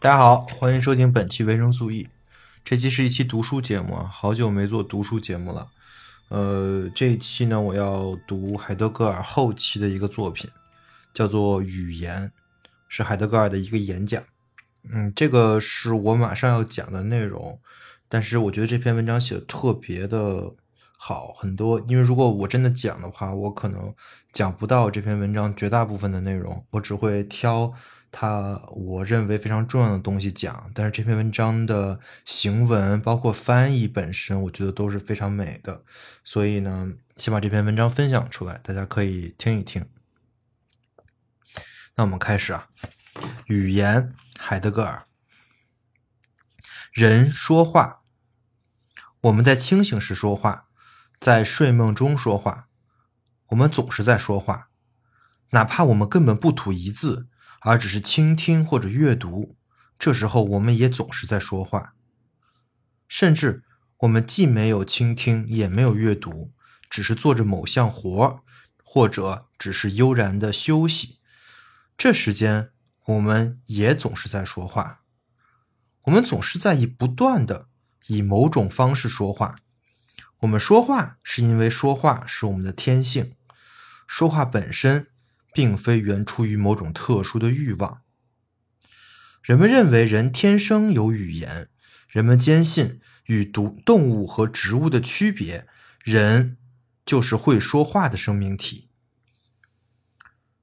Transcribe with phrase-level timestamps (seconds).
[0.00, 2.08] 大家好，欢迎收听本期维生素 E。
[2.64, 5.68] 这期是一期读书节目啊，好久没做读书节目了。
[6.28, 10.50] 呃，这一期呢，我要读海德格尔后期的一个作品，
[11.14, 12.28] 叫做《语言》，
[12.88, 14.22] 是海德格尔的一个演讲。
[14.90, 17.60] 嗯，这个是我马上要讲的内容，
[18.08, 20.54] 但是我觉得这篇文章写的特别的
[20.96, 21.80] 好，很多。
[21.88, 23.94] 因为如果我真的讲的话，我可能
[24.32, 27.72] 讲不到这篇文章绝大部分的内容，我只会挑。
[28.10, 35.84] 他我认为非常重要的东西讲，但是这篇文章的行文包括翻译本身，我觉得都是非常美的，
[36.24, 39.86] 所以呢，先把这篇文章分享出来，大家可以听一听。
[41.96, 42.68] 那我们开始啊，
[43.46, 45.04] 语言，海德格尔，
[46.92, 48.00] 人说话，
[49.20, 50.68] 我们在清醒时说话，
[51.20, 52.68] 在睡梦中说话，
[53.48, 54.70] 我们总是在说话，
[55.50, 57.28] 哪怕我们根本不吐一字。
[57.60, 59.56] 而只是倾听或者阅读，
[59.98, 61.94] 这时候我们也总是在说话。
[63.08, 63.64] 甚至
[63.98, 66.52] 我们既没有倾听，也没有阅读，
[66.88, 68.44] 只是做着某项活
[68.84, 71.18] 或者只是悠然的休息。
[71.96, 72.70] 这时间，
[73.06, 75.00] 我们也总是在说话。
[76.02, 77.68] 我们总是在以不断的
[78.06, 79.56] 以某种方式说话。
[80.40, 83.34] 我们说话是因为说话是我们的天性，
[84.06, 85.08] 说话本身。
[85.58, 88.02] 并非源出于某种特殊的欲望。
[89.42, 91.68] 人们认为人天生有语言，
[92.08, 95.66] 人们坚信与独动物和植物的区别，
[96.04, 96.58] 人
[97.04, 98.88] 就是会说话的生命体。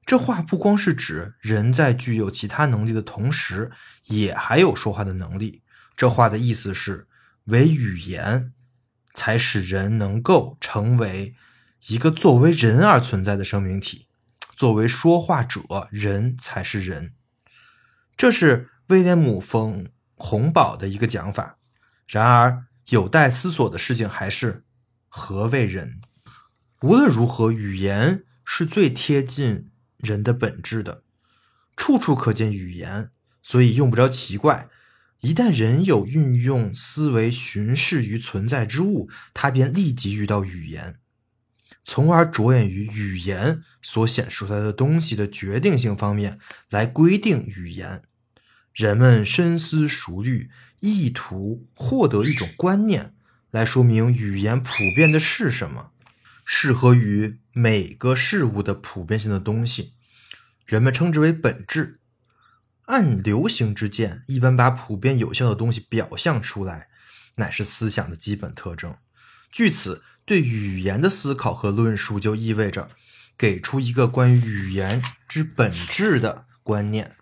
[0.06, 3.74] 这话不光是指人在具有其他能力的同时，
[4.06, 5.64] 也还有说话的能力。
[5.98, 7.10] 这话的意思是，
[7.48, 8.54] 唯语言
[9.14, 11.36] 才使人能够成为
[11.88, 14.05] 一个作为人而存在的生命体。
[14.56, 17.14] 作为说话者，人才是人，
[18.16, 19.84] 这是威廉姆·冯·
[20.16, 21.58] 洪堡的一个讲法。
[22.08, 24.64] 然而，有待思索的事情还是
[25.10, 26.00] 何为人？
[26.82, 31.04] 无论如何，语言是最贴近人的本质的，
[31.76, 33.12] 处处可见语言，
[33.42, 34.70] 所以用不着奇怪。
[35.22, 41.00] 一旦人有运用思维巡视于存在之物，他便立即遇到语言。
[41.88, 46.40] 从而着眼于语言所显示出来的东西的决定性方面
[46.72, 48.02] 来规定语言。
[48.74, 53.14] 人们深思熟虑，意图获得一种观念
[53.52, 55.92] 来说明语言普遍的是什么，
[56.44, 59.94] 适合于每个事物的普遍性的东西，
[60.66, 62.00] 人们称之为本质。
[62.86, 66.88] 按流行之见，一般把普遍有效的东西表象出来，
[67.36, 68.96] 乃是思想的基本特征。
[69.52, 70.02] 据此。
[70.26, 72.90] 对语言的思考和论述，就意味着
[73.38, 77.16] 给出一个关于语言之本质的观念，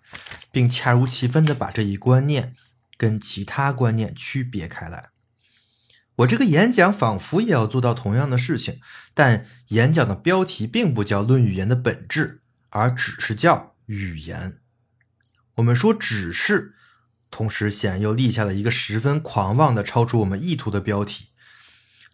[0.53, 2.53] 并恰如其分的把这一观念
[2.95, 5.09] 跟其他观念区别开来。
[6.17, 8.79] 我这个演讲仿佛也要做到同样的事情，
[9.13, 14.59] 但演讲的标题并不叫《论语言的本质》，而只是叫“语言”。
[15.55, 16.75] 我们说“只是”，
[17.29, 21.29] 同时显然又立下了一个十分狂妄的、超出我们意图的标题，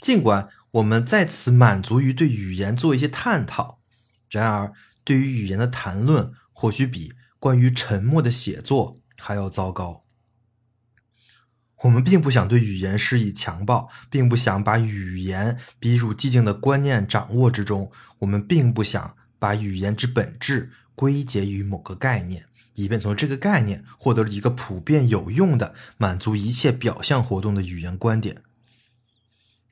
[0.01, 0.49] 尽管。
[0.71, 3.79] 我们在此满足于对语言做一些探讨，
[4.29, 4.73] 然而
[5.03, 10.05] 对于语言的谈论，或许比关于沉默的写作还要糟糕。
[11.83, 17.89] 我们并不想对语言施以强暴，并不想把语言逼入既定的观念掌握之中。
[18.19, 28.43] 我们并不想把语言之本质归结于某个概念，以便从这个概念获得一个普遍有用的、满足一切表象活动的语言观点。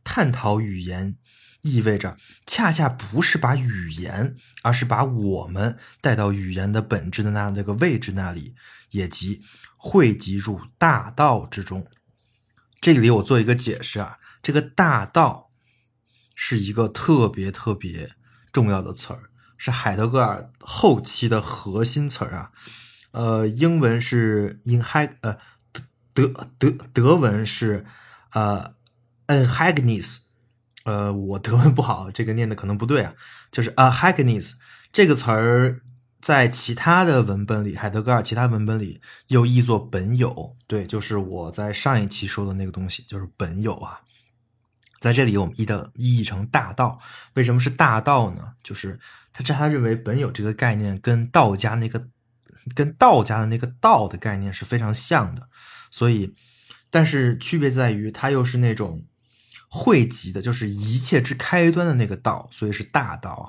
[0.10, 1.18] 探讨语言，
[1.64, 2.16] 意味着
[2.46, 8.56] 恰恰不是把语言，而是把我们带到语言的本质的那那个位置那里，
[8.92, 9.42] 也即
[9.78, 11.86] 汇集入大道之中。
[12.80, 15.52] 这里我做一个解释啊，这个大道
[16.34, 18.12] 是一个特别特别
[18.54, 19.24] 重要的词儿，
[19.58, 22.52] 是海德格尔后期的核心词儿啊。
[23.12, 25.38] 呃，英文是 in high，呃，
[26.14, 27.86] 德德德文是
[28.32, 28.77] 呃。
[29.28, 30.22] A h a g n e s
[30.84, 33.14] 呃，我德文不好，这个念的可能不对啊。
[33.52, 34.56] 就是 a h a g n e s
[34.94, 35.82] 这个词儿，
[36.22, 40.56] 在其他的文本里，海德格尔其他文本里又译作本有。
[40.66, 44.00] 对，就是我在上一期说的那个东西，就是本有啊。
[45.02, 46.98] 在这里，我们译的译成大道。
[47.34, 48.54] 为什么是大道呢？
[48.64, 48.98] 就是
[49.34, 52.08] 他这他认为本有这个概念跟道家那个
[52.74, 55.50] 跟道家的那个道的概念是非常像的，
[55.92, 56.34] 所以，
[56.90, 59.04] 但是区别在于，它又是那种。
[59.68, 63.46] 汇集的就是一切之开端的那个道，所以是大道啊。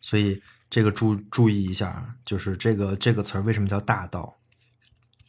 [0.00, 4.38] 所以这个注注意一下，就是这个这个词儿为什么叫大道？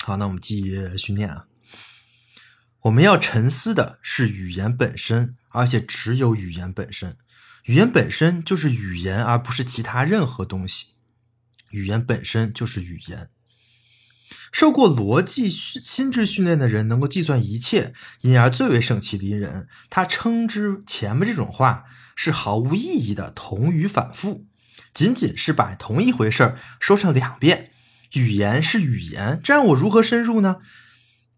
[0.04, 1.46] 好，那我们继续训练啊。
[2.82, 7.16] 我们要沉思的是语言本身，而且只有语言本身。
[7.66, 10.88] 语言本身就是语言，而不是其他任何东西。
[11.70, 13.30] 语言本身就是语言。
[14.52, 19.68] 受过逻辑心智训练的人能够计算一切，因而最为盛气凌人。
[19.90, 24.46] 他称之前面这种话是毫无意义的同语反复，
[24.94, 27.72] 仅仅是把同一回事儿说上两遍。
[28.14, 30.58] 语言是语言，这让我如何深入呢？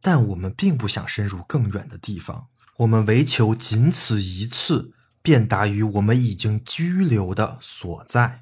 [0.01, 2.48] 但我们并不想深入更远的地方，
[2.80, 8.42] 我们唯求仅此一次，便达于我们已经居留的所在。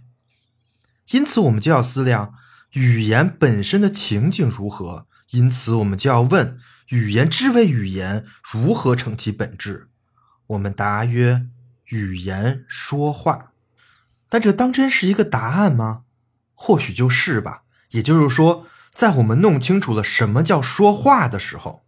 [1.12, 2.34] 因此，我们就要思量。
[2.72, 5.08] 语言本身的情景如何？
[5.32, 6.58] 因此，我们就要问：
[6.90, 9.88] 语言之为语言，如何成其本质？
[10.48, 11.48] 我们答曰：
[11.86, 13.52] 语言说话。
[14.30, 16.04] 但这当真是一个答案吗？
[16.54, 17.64] 或许就是吧。
[17.92, 21.84] 也就是说，在我们弄清楚了什么叫说话的时候，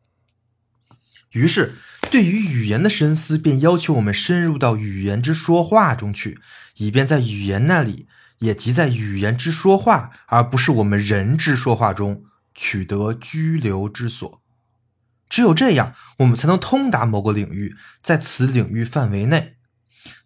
[1.32, 1.76] 于是
[2.12, 6.40] 对于语言的深思，便要求我们深入到语言之说话中去，
[6.76, 8.08] 以便在语言那里。
[8.44, 14.42] 也即在语言之说话，而不是我们人之说话中取得居留之所。
[15.30, 19.56] 只有这样，我们才能通达某个领域，在此领域范围内，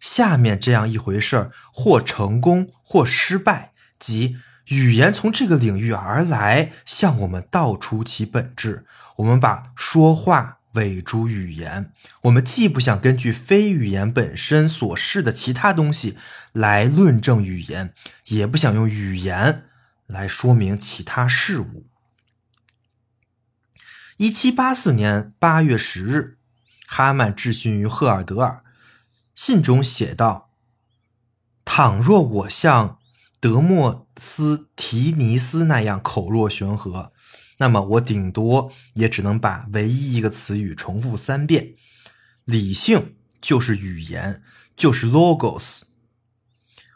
[0.00, 4.36] 下面这样一回事儿，或成功，或失败，即
[4.66, 8.84] 语言从这个领域而来，向我们道出其本质。
[9.18, 10.57] 我们把说话。
[10.72, 11.92] 伪诸语言，
[12.22, 16.16] 我们既不想根据非语言本身所示的其他东西
[16.52, 17.94] 来论证语言，
[18.26, 19.64] 也不想用语言
[20.06, 21.86] 来说明其他事物。
[24.18, 26.38] 一七八四年八月十日，
[26.86, 28.62] 哈曼致信于赫尔德尔，
[29.34, 30.50] 信中写道
[31.64, 32.98] ：“倘若我像
[33.40, 37.12] 德莫斯提尼斯那样口若悬河。”
[37.58, 41.74] 那么我顶多也只能把唯一一个词语重复三遍：
[42.44, 44.42] 理性就是语言，
[44.76, 45.82] 就是 logos。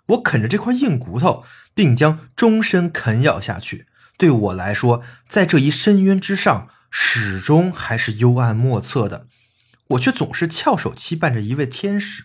[0.06, 1.44] 我啃着这块硬骨头，
[1.75, 3.87] 并将终身啃咬下去。
[4.19, 9.26] 对我来说，在这一深渊之上，始终还是幽暗莫测的。
[9.88, 12.25] 我却总是翘首期盼着一位天使，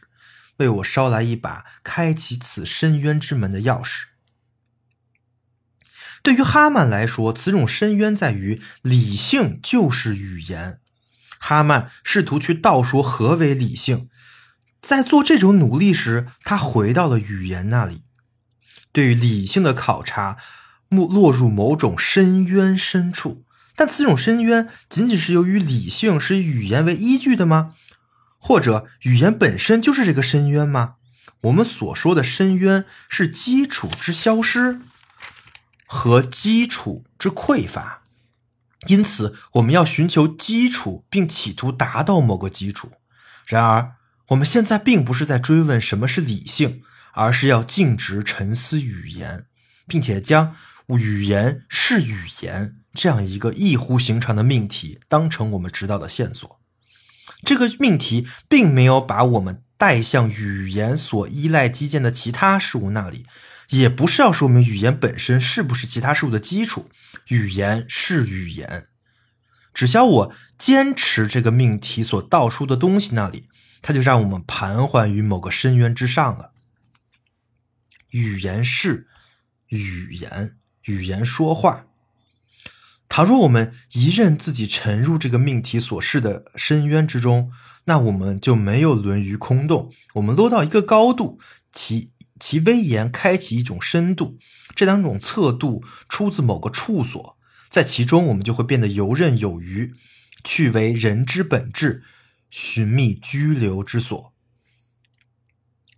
[0.58, 4.07] 为我捎来一把开启此深渊之门的钥匙。
[6.28, 10.82] 对于哈曼来说，此种深渊在于理性就是语言。
[11.40, 14.10] 哈曼试图去道说何为理性，
[14.82, 18.02] 在做这种努力时，他回到了语言那里。
[18.92, 20.36] 对于理性的考察，
[20.90, 23.46] 落落入某种深渊深处，
[23.78, 27.74] 但此种深渊仅仅是由于理性是以语言为依据的吗？
[28.38, 30.96] 或者语言本身就是这个深渊吗？
[31.44, 34.82] 我们所说的深渊是基础之消失。
[35.88, 38.04] 和基础之匮乏，
[38.88, 42.92] 因此我们要寻求基础，并企图达到某个基础。
[43.48, 43.94] 然而，
[44.28, 49.46] 我们现在并不是在追问什么是理性，而是要径直沉思语言，
[49.88, 50.54] 并且将
[50.88, 56.60] 语言是语言这样一个异乎寻常的命题当成我们知道的线索。
[57.44, 63.26] 这个命题并没有把我们带向语言所依赖基建的其他事物那里。
[63.70, 66.90] 也不是要说明语言本身是不是其他事物的基础，
[67.28, 68.88] 语言是语言，
[69.74, 73.46] 只需要我坚持这个命题所道出的东西那里，
[73.82, 76.52] 它就让我们盘桓于某个深渊之上了。
[78.12, 79.08] 语言是
[79.68, 80.56] 语言，
[80.86, 81.88] 语言说话。
[83.10, 87.52] 倘若我们一任自己沉入这个命题所示的深渊之中，
[87.86, 91.40] 那我们就没有沦于空洞，我们落到一个高度，
[91.74, 92.12] 其。
[92.40, 94.38] 其威严开启一种深度，
[94.76, 97.38] 这两种测度出自某个处所，
[97.70, 99.94] 在其中我们就会变得游刃有余，
[100.44, 102.04] 去为人之本质，
[102.50, 104.34] 寻觅居留之所。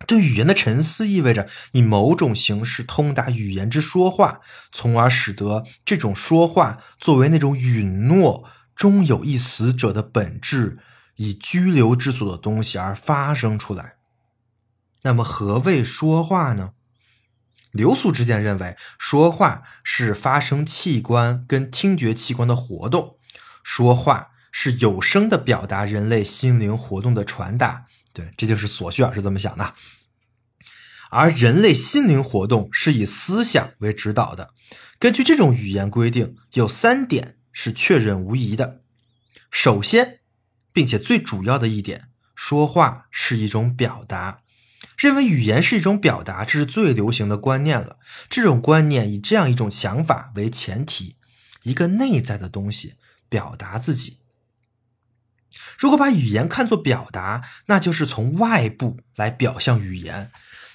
[0.06, 4.40] 对语言的沉思意味着以某种形式通达语言之说话，
[4.72, 10.78] 从而使得这种说话作为那种允诺终有一死者的本质，
[11.16, 13.96] 以居留之所的东西而发生出来。
[15.02, 16.72] 那么何谓说话呢？
[17.72, 23.16] 流俗之见认为，说话是发声器官跟听觉器官的活动，
[23.62, 27.86] 说话是有声的表达人类心灵活动的传达。
[28.12, 29.74] 对，这就是索绪尔是这么想的。
[31.10, 34.52] 而人类心灵活动是以思想为指导的。
[34.98, 38.82] 根据这种语言规定，有三点是确认无疑的。
[39.50, 40.20] 首先，
[40.72, 44.42] 并且最主要的一点，说话是一种表达。
[45.00, 47.96] 认为语言是一种表达，这是最流行的观念了。
[48.28, 51.16] 这种观念以这样一种想法为前提：
[51.62, 54.18] 一个内在的东西表达自己。
[55.78, 60.30] 如果把语言看作表达，那就是从外部来表象语言。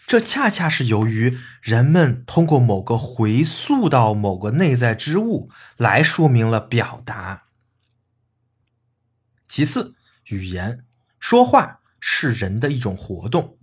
[0.08, 7.44] 这恰恰是由于人们通过某个回溯到某个内在之物来说明了表达。
[9.48, 9.94] 其次，
[10.30, 10.84] 语言
[11.20, 13.60] 说话是人的一种活动。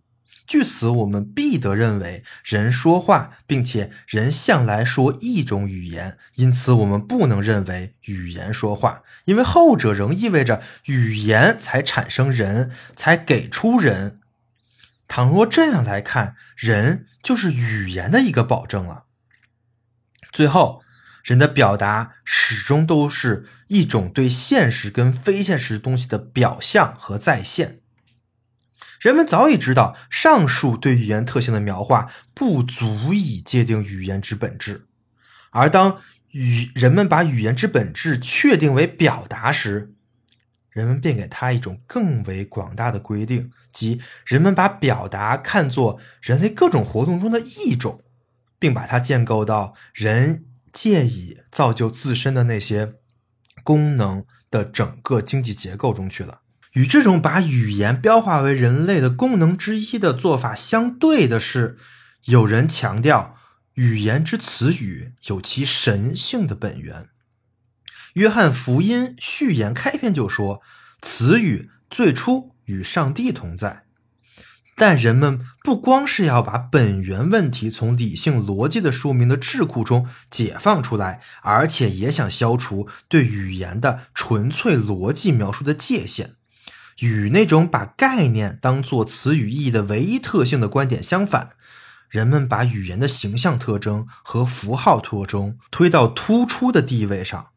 [0.52, 14.20] 据此，我们必得认为人说话，并且人向来说一种语言，因此我们不能认为语言说话，因为后者仍意味着语言才产生人，才给出人。
[15.08, 19.04] 倘若这样来看，人就是语言的一个保证了。
[20.30, 20.82] 最后，
[21.24, 27.78] 人的表达始终都是一种对现实跟非现实东西的表象和再现。
[29.02, 34.86] 人们早已知道，上述对语言特性的描画不足以界定语言之本质，
[35.50, 35.98] 而当
[36.30, 39.92] 语人们把语言之本质确定为表达时，
[40.70, 48.04] 人们便给它一种更为广大的规定，即人们把表达看作人类各种活动中的一种，
[48.60, 52.92] 并把它建构到人借以造就自身的那些
[53.64, 56.41] 功能的整个经济结构中去了。
[56.72, 61.76] 与这种把语言标化为人类的功能之一的做法相对的是，
[62.24, 63.36] 有人强调
[63.74, 67.08] 语言之词语有其神性的本源。
[68.14, 70.62] 约翰福音序言开篇就说
[71.00, 73.84] ：“词语最初与上帝同在。”
[74.76, 86.36] 但人们不光是要把本源问题从理性逻辑的说明的智库中解放出来，而且也想消除对语言的纯粹逻辑描述的界限。
[86.98, 91.50] 与那种把概念当作词语意义的唯一特性的观点相反，
[92.08, 97.48] 人们把语言的形象特征和符号特征推到突出的地位上。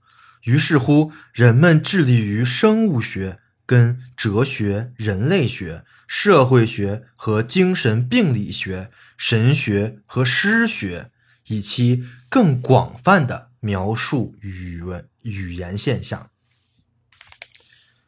[0.43, 11.11] 于是乎，人们致力于生物学、跟哲学、人类学、社会学和精神病理学、神学和诗学，
[11.47, 16.29] 以其更广泛的描述语文语言现象。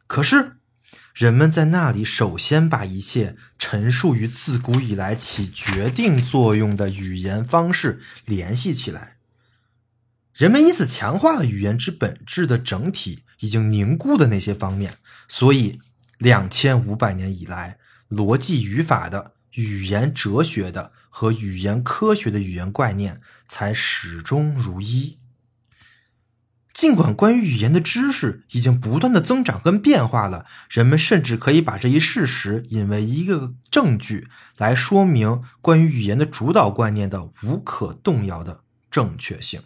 [0.06, 0.54] 可是。
[1.18, 9.16] 人们在那里首先把一切陈述于自古以来起决定作用的语言方式联系起来，
[10.32, 14.94] 人们因此强化了语言之本质的整体已经凝固的那些方面，
[15.26, 15.80] 所以
[16.18, 25.17] 两千五百年以来，逻辑语法的、语言哲学的和语言科学的语言概念才始终如一。
[26.78, 38.60] 尽管关于语言的知识已经不断的增长跟变化了，人们甚至可以把这一事实引为一个证据，来说明关于语言的主导观念的无可动摇的
[38.92, 39.60] 正确性。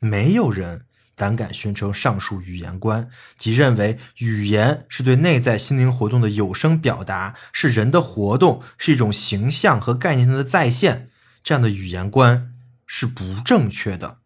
[0.00, 11.08] 没有人胆敢宣称上述语言观，即认为语言是对内在心灵活动的有声表达，是人的活动，是一种形象和概念上的再现。
[11.44, 12.52] 这样的语言观
[12.84, 14.18] 是不正确的。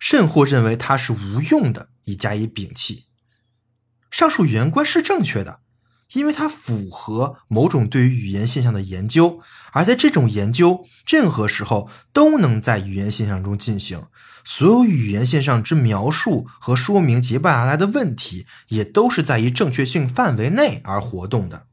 [0.00, 3.04] 甚或认为它是无用的，以加以摒弃。
[4.10, 5.60] 上述语言观是正确的，
[6.14, 9.40] 因为它符合某种对于语言现象的研究，
[9.70, 14.04] 而在这种研究，任何时候都能在语言现象中进行。
[14.42, 21.66] 所有语言现象之描述和说明结伴而来的问题，也都是在于正确性范围内而活动的。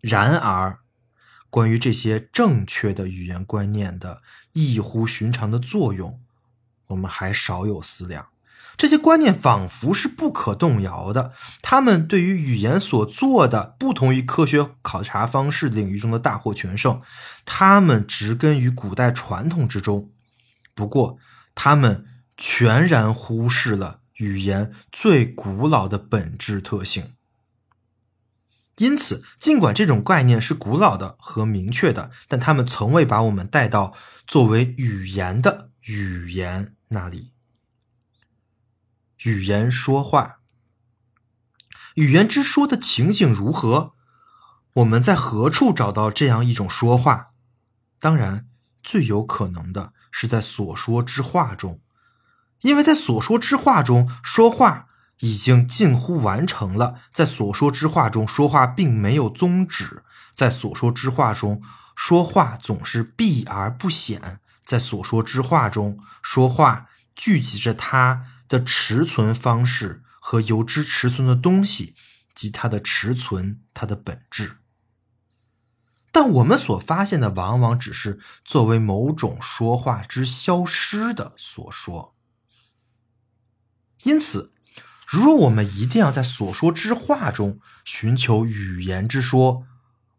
[0.00, 0.78] 然而，
[1.50, 6.20] 关于这些正确的语言观念的异乎寻常的作用，
[6.88, 8.28] 我们还少有思量。
[8.76, 17.00] 这些观念仿佛是不可动摇的，他们对于语言所做的不同于科学考察方式领域中的大获全胜，
[17.44, 20.10] 他们植根于古代传统之中。
[20.76, 21.18] 不过，
[21.56, 27.14] 他们全然忽视了语言最古老的本质特性。
[28.78, 33.92] 因此，尽管这种概念是古老的和明确的，但他们从未把我们带到
[34.26, 37.32] 作为语言的语言那里。
[39.24, 40.36] 语言说话，
[41.96, 43.94] 语言之说的情景如何？
[44.74, 47.30] 我们在何处找到这样一种说话？
[47.98, 48.48] 当然，
[48.84, 51.80] 最有可能的是在所说之话中，
[52.60, 54.87] 因为在所说之话中说话。
[55.20, 57.00] 已经近乎完成了。
[57.12, 60.02] 在所说之话中，说话并没有宗旨；
[60.34, 61.62] 在所说之话中，
[61.96, 71.94] 说话总是避而不显；在所说之话中，说话聚集着它的持存方式和由之持存的东西，
[72.34, 74.58] 及它的持存，它的本质。
[76.10, 82.14] 但我们所发现的往往只是作为某种说话之消失的所说。
[84.04, 84.52] 因此，
[85.10, 89.66] 如果我们一定要在所说之话中寻求语言之说，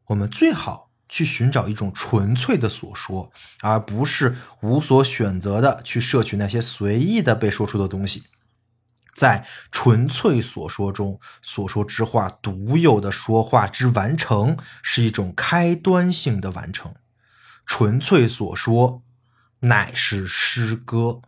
[0.08, 3.31] 我们最好去寻找一种纯粹的所说，
[3.62, 8.24] 而不是无所选择的去摄取那些随意的被说出的东西。
[9.13, 16.96] 在纯粹所说中，所说之话独有的说话之完成是一种开端性的完成。
[17.65, 19.03] 纯粹所说
[19.60, 21.22] 乃是诗歌。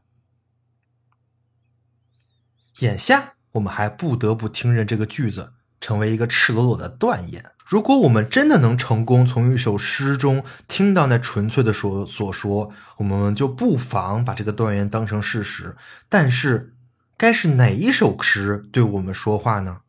[2.80, 7.52] 眼下，我们还不得不听任这个句子成为一个赤裸裸的断言。
[7.66, 15.76] 如果我们真的能成功从一首诗中听到那纯粹的所所说，我们就不妨把这个断言当成事实。
[16.10, 16.74] 但是。
[17.18, 19.82] 该是哪一首诗对我们说话呢？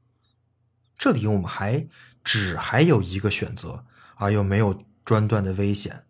[0.98, 1.86] 这里我们还
[2.22, 6.04] 只还有一个选择，而又没有专断的危险。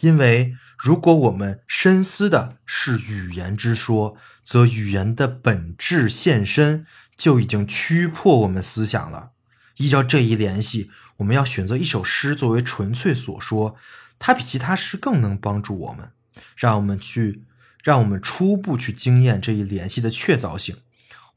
[0.00, 6.84] 因为如果我们深思的是语言之说，则语言的本质现身
[7.16, 9.30] 就已经驱破我们思想了。
[9.76, 13.76] 依照这一联系，我们要选择一首诗作为纯粹所说，
[14.18, 16.12] 它比其他诗更能帮助我们，
[16.56, 17.44] 让我们去。
[17.82, 20.82] 让我们初步去经验这一联系的确凿性。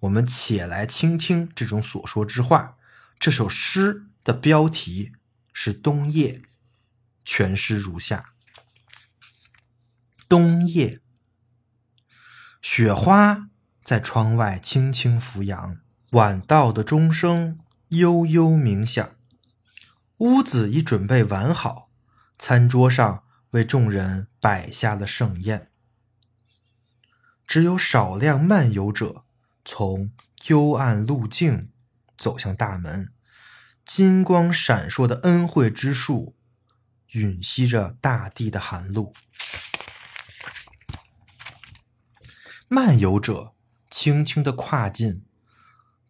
[0.01, 2.75] 我们且来倾听这种所说之话。
[3.17, 5.13] 这首诗的标题
[5.53, 6.33] 是《冬夜》，
[7.23, 8.32] 全诗如下：
[10.33, 10.99] 冬夜，
[12.59, 13.49] 雪花
[13.83, 15.77] 在窗外轻轻浮扬，
[16.13, 19.15] 晚到的钟声悠悠鸣响。
[20.17, 21.91] 屋子已准备完好，
[22.39, 25.69] 餐桌上为众人摆下了盛宴。
[27.45, 29.25] 只有少量漫游者
[29.63, 30.11] 从
[30.47, 31.69] 幽暗路径
[32.17, 33.13] 走向大门，
[33.85, 36.35] 金光闪烁的恩惠之树
[37.11, 39.13] 吮吸着大地的寒露。
[42.73, 43.53] 漫游者
[43.91, 45.27] 轻轻的跨进，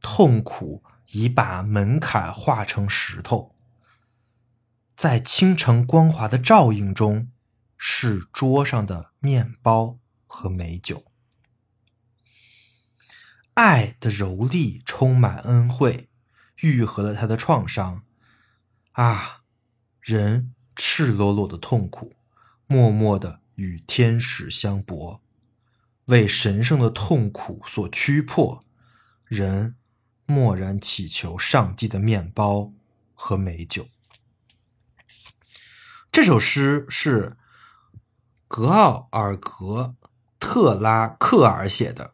[0.02, 3.54] 痛苦已把门槛化成石头，
[4.96, 7.28] 在清晨光滑的照映中，
[7.76, 11.04] 是桌上的面包和美酒。
[13.56, 16.08] 爱的柔丽充满恩惠，
[16.62, 18.06] 愈合了他的创伤。
[18.94, 19.42] 啊，
[20.00, 22.14] 人赤裸裸的痛苦，
[22.68, 25.22] 默默的与天使相搏，
[26.06, 28.64] 为神圣的痛苦所驱迫。
[29.26, 29.76] 人
[30.26, 32.74] 默然祈求上帝的面包
[33.14, 33.88] 和美酒。
[36.12, 37.38] 这首诗是
[38.48, 39.96] 格奥尔格
[40.40, 42.14] 特拉克尔写的。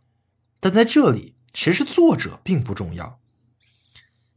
[0.61, 3.19] 但在这里，谁是作者并不重要。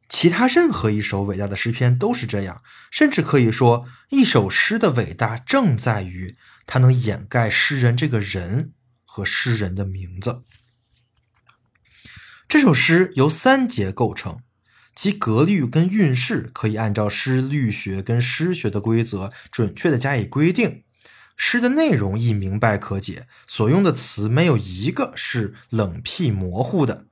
[0.08, 6.36] 其他任何一首伟大的诗篇都是这样，甚至可以说，一首诗的伟大正在于
[6.66, 8.72] 它能掩盖诗人这个人
[9.14, 10.42] 和诗人的名字。
[12.48, 14.40] 这首诗由三节构成，
[14.96, 20.84] 其格律跟韵式可以按照诗律学跟诗学的规则准确的加以规定。
[21.36, 27.06] 诗的内容易明白可解，所用的词没有一个是冷僻模糊的。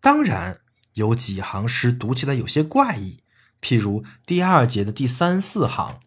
[0.00, 0.60] 当然，
[0.94, 3.20] 有几行诗读起来有些怪异，
[3.60, 6.00] 譬如第二节的第三四行：“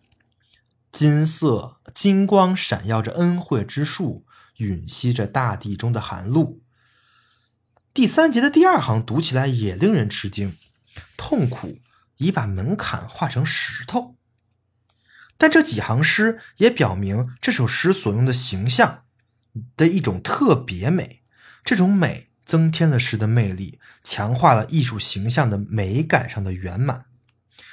[0.92, 4.26] 金色金光闪耀着恩惠之树，
[4.60, 6.62] 吮吸着大地中的寒露。”
[7.92, 10.56] 第三节的第二行读起来也令人吃惊
[11.18, 11.80] ：“痛苦
[12.18, 14.16] 已把门槛化成石头。”
[15.40, 19.06] 但这几行诗也表明这首诗所用的形象
[19.78, 21.24] 的一种特别美，
[21.64, 27.06] 这种美增添了诗的魅力，强化了艺术形象的美感上的圆满。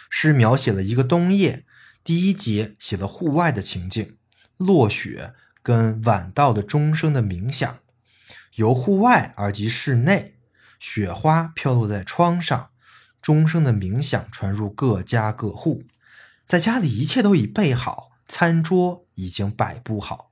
[0.09, 1.67] 诗描写了一个冬夜，
[2.05, 4.17] 第一节写了户外的情景，
[4.57, 5.35] 落雪
[5.67, 7.81] 跟晚到的钟声的鸣响，
[8.55, 10.39] 由户外而及室内，
[10.79, 12.71] 雪花飘落在窗上，
[13.21, 15.83] 钟声的鸣响传入各家各户。
[16.45, 20.31] 在家里，一切都已备好，餐桌已经摆布好。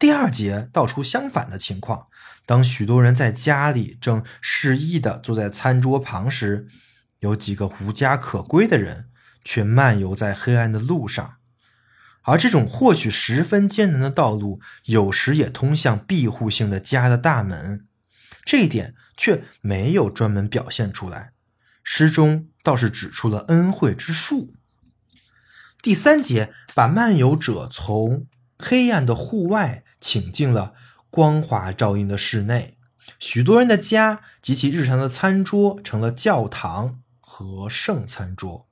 [0.00, 2.08] 第二节道出相反的情况：
[2.44, 6.66] 当许多人在家里正适意的坐在餐桌旁时，
[7.20, 9.10] 有几个无家可归的人
[9.44, 11.36] 却漫游在黑暗的路上，
[12.22, 17.86] 而这种或许十分艰难的道路，有时也通向庇护性的家的大门。
[18.44, 21.32] 这一点却没有专门表现出来，
[21.84, 24.54] 诗中倒是指出了恩惠之树。
[25.80, 28.26] 第三节把漫游者从
[28.58, 30.74] 黑暗的户外请进了
[31.10, 32.78] 光滑照映的室内，
[33.18, 38.68] 许多人的家及其日常的餐桌成了教堂和圣餐桌。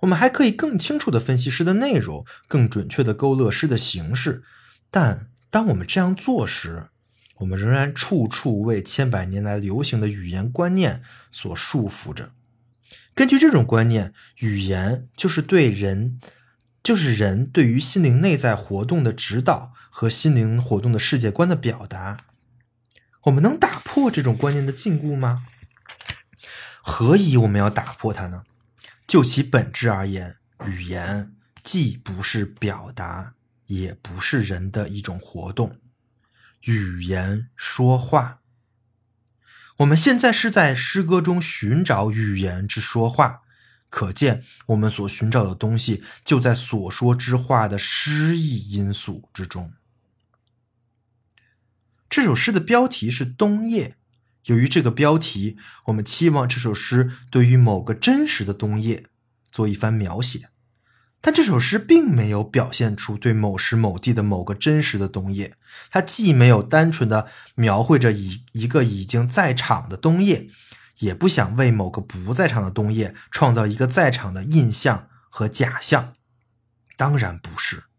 [0.00, 4.42] 我们还可以更清楚地分析诗的内容，更准确地勾勒诗的形式。
[4.90, 6.88] 但当我们这样做时，
[7.36, 12.32] 我们仍然处处为千百年来流行的语言观念所束缚着。
[13.14, 16.18] 根据这种观念，语言就是对人，
[16.82, 22.16] 就是人对于心灵内在活动的指导和心灵活动的世界观的表达。
[23.24, 25.44] 我们能打破这种观念的禁锢吗？
[26.80, 28.44] 何以我们要打破它呢？
[29.10, 33.34] 就其本质而言，语言既不是表达，
[33.66, 35.80] 也不是人的一种活动。
[36.60, 38.38] 语言说话，
[39.78, 43.40] 我们现在是在诗歌中寻找语言之说话，
[43.88, 49.72] 可见我们所寻找的东西就在所说之话的诗意因素之中。
[52.08, 53.88] 这首诗的标题是《冬夜》，
[54.44, 59.04] 由于这个标题，我们期望这首诗对于某个真实的冬夜
[59.50, 60.48] 做一番描写。
[61.22, 65.54] 但这首诗并没有表现出对某时某地的某个真实的冬夜，
[65.90, 70.46] 它既没有单纯的描绘着一一个已经在场的冬夜，
[71.00, 76.14] 也不想为某个不在场的冬夜创造一个在场的印象和假象。
[76.96, 77.89] 当然不是。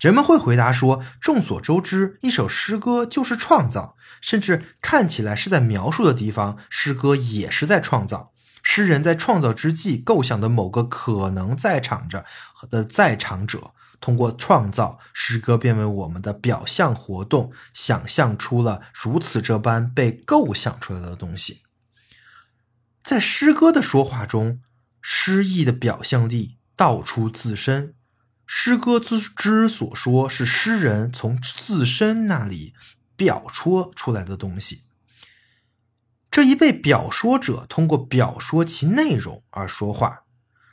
[0.00, 8.32] 人们会回答说：“众所周知，一首诗歌就是创造，甚至看起来是在描述的地方，诗歌也是在创造。”
[8.66, 12.24] 诗人在创造之际构想的某个可能在场着
[12.70, 21.62] 的在场者，通过创造诗歌，变为我们的表象活动想象出了如此这般被构想出来的东西。
[23.02, 24.60] 在诗歌的说话中，
[25.02, 27.93] 诗意的表象力道出自身，
[28.46, 32.74] 诗歌之之所说是诗人从自身那里
[33.16, 34.82] 表说出来的东西。
[36.30, 40.24] 这一被表说者通过表说其内容而说话，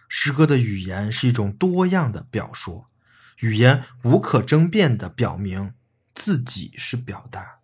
[0.10, 2.90] 诗歌的语言是一种多样的表说，
[3.40, 5.74] 语言无可争辩地表明
[6.16, 7.60] 自己是表达。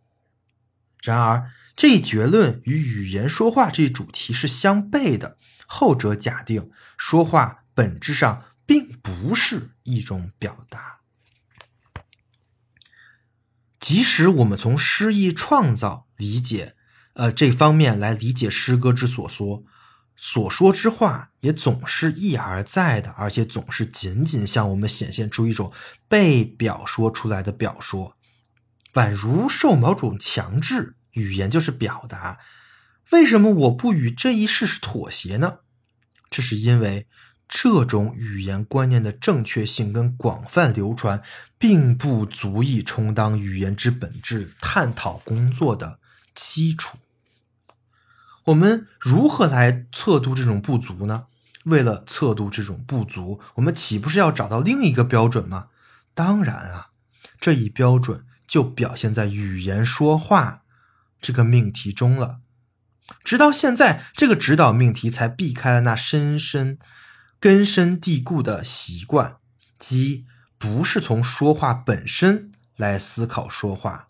[1.02, 5.38] 然而，这一结论与语言说话这一主题是相悖的。
[5.66, 11.00] 后者假定说话本质上并不是一种表达，
[13.80, 16.76] 即使我们从诗意创造理解。
[17.14, 19.64] 呃，这方面来理解诗歌之所说，
[20.16, 25.72] 所说之话也总是一而再的，而且总是仅仅向我们显现出一种
[26.08, 28.16] 被表说出来的表说，
[28.94, 30.96] 宛如受某种强制。
[31.12, 32.38] 语言就是表达。
[33.12, 35.60] 为什么我不与这一事实妥协呢？
[36.30, 37.08] 这是因为
[37.48, 41.22] 这种语言观念的正确性跟广泛流传，
[41.58, 46.00] 并不足以充当语言之本质探讨工作的
[46.34, 46.98] 基础。
[48.46, 51.26] 我们如何来测度这种不足呢？
[51.66, 55.68] 为了测度这种不足，我们岂不是要找到另一个标准吗？
[56.14, 56.90] 当然啊，
[57.40, 60.62] 这一标准就表现在语言说话
[61.20, 62.40] 这个命题中了。
[63.24, 66.78] 直到现在，这个指导命题才避开了那深深
[67.40, 69.38] 根深蒂固的习惯，
[69.78, 70.26] 即
[70.58, 74.08] 不是从说话本身来思考说话，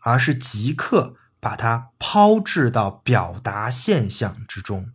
[0.00, 1.16] 而是即刻。
[1.38, 4.90] 把它抛掷到表达现象之中。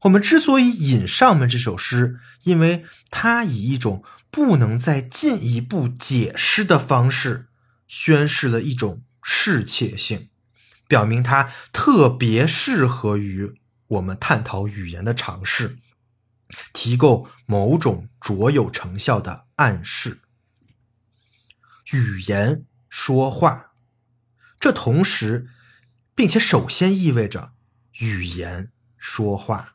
[0.00, 7.48] 我们之所以引上面这首诗，因为它以一种不能再进一步解释的方式，
[7.86, 10.28] 宣示了一种适切性，
[10.86, 13.54] 表明它特别适合于
[13.86, 15.78] 我们探讨语言的尝试，
[16.72, 20.20] 提供某种卓有成效的暗示。
[21.92, 23.72] 语言说话。
[24.60, 25.48] 这同时，
[26.14, 27.50] 并且首先意味着
[27.98, 29.74] 语言说话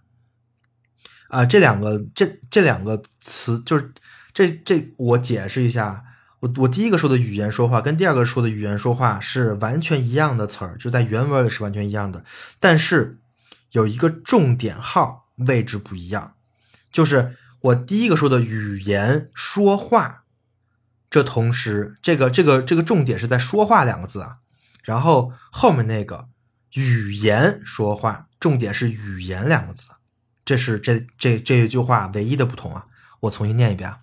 [1.27, 3.93] 啊，这两个这这两个词就是
[4.33, 6.05] 这这我解释一下，
[6.39, 12.23] 我我第一个说的语言说话跟第二个说的语言说话是完全一样的词儿，就在原文里是完全一样的，
[12.61, 13.19] 但是
[13.71, 16.36] 有一个重点号位置不一样，
[16.97, 20.23] 就是我第一个说的语言说话，
[21.11, 24.37] 这同时这个这个这个重点是在说话两个字啊。
[24.81, 26.27] 然后后面那个
[26.73, 29.85] 语言说话，重点是语言两个字，
[30.43, 32.87] 这是这这这一句话唯一的不同啊！
[33.19, 33.99] 我重新念一遍啊，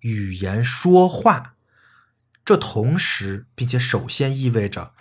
[0.00, 1.52] 语言说话，
[2.46, 4.94] 这同时并且首先意味着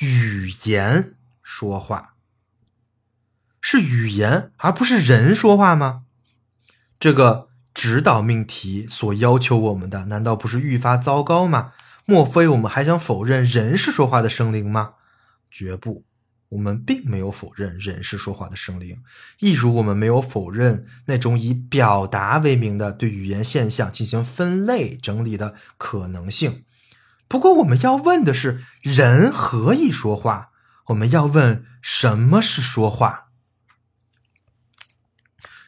[0.00, 2.14] 语言说话，
[3.60, 6.02] 是语言而不是人说话吗？
[6.98, 11.72] 这个指导命题所要求我们的，难道不是愈发糟糕吗？
[12.04, 14.94] 莫非我们还想否认人是说话的生灵吗？
[15.50, 16.04] 绝不。
[16.50, 19.02] 我们并没有否认人是说话的生灵，
[19.40, 26.62] 一如我们没有否认那种以表达为名的对语言现象进行分类整理的可能性。
[27.26, 30.50] 不过，我们要问的是：人何以说话？
[30.86, 33.24] 我们要问什么是说话？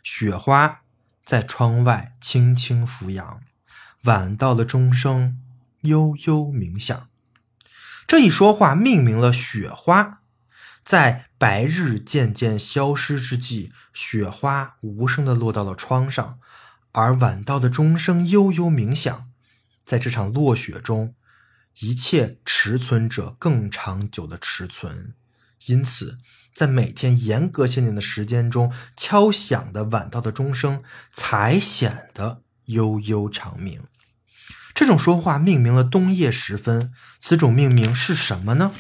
[0.05, 0.83] 雪花
[1.29, 3.43] 在窗外轻轻拂扬，
[4.05, 5.39] 晚到的钟声
[5.83, 7.11] 悠悠鸣响。
[8.07, 10.23] 这一说话命名了雪花。
[10.83, 16.39] 在白日渐渐消失之际，雪花无声地落到了窗上，
[16.93, 19.31] 而晚到的钟声悠悠鸣响。
[19.85, 21.15] 在这场落雪中，
[21.81, 25.13] 一切持存者更长久的持存，
[25.67, 26.19] 因此，
[26.55, 33.83] 在每天严格限定的时间中敲响的晚到的钟声才显得悠悠长鸣。
[34.75, 38.73] 这种说话命名了冬夜时分，此种命名是什么呢？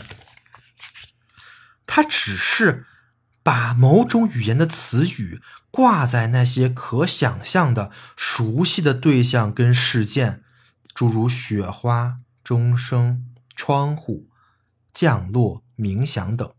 [1.86, 2.86] 它只是
[3.42, 10.44] 把某种语言的词语挂在那些可想象的熟悉的对象跟事件，
[10.94, 14.28] 诸如雪花、钟声、窗户、
[14.92, 16.52] 降落、冥想等，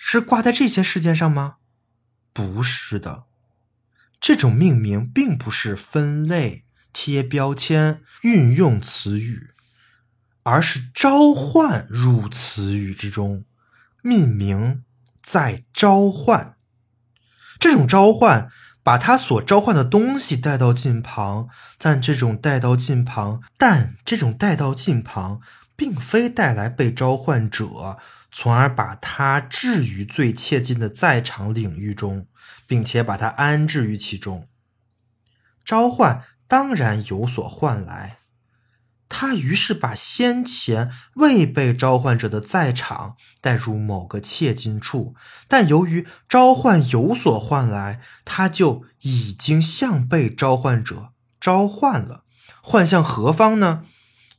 [0.00, 1.56] 是挂在这些事件上吗？
[2.32, 3.24] 不是的，
[4.20, 9.50] 这种命名并不是分类、贴标签、运用词语，
[10.44, 13.44] 而是召唤入词语之中。
[14.00, 14.84] 命名
[15.20, 16.56] 在召唤，
[17.58, 18.48] 这种召唤
[18.84, 25.40] 把他所召唤的东西带到近旁，但这种带到近旁，但这种带到近旁，
[25.74, 27.98] 并非带来被召唤者，
[28.30, 32.26] 从而把他置于最切近的在场领域中，
[32.66, 34.48] 并且把他安置于其中。
[35.64, 38.18] 召唤当然有所换来。
[39.10, 45.14] 他于是把先前未被召唤者的在场带入某个切近处，
[45.48, 52.24] 但由于召唤有所换来，他就已经向被召唤者召唤了。
[52.60, 53.82] 换向何方呢？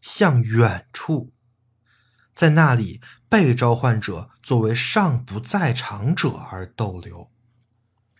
[0.01, 1.33] 向远处，
[2.35, 7.29] 在那里，被召唤者作为尚不在场者而逗留。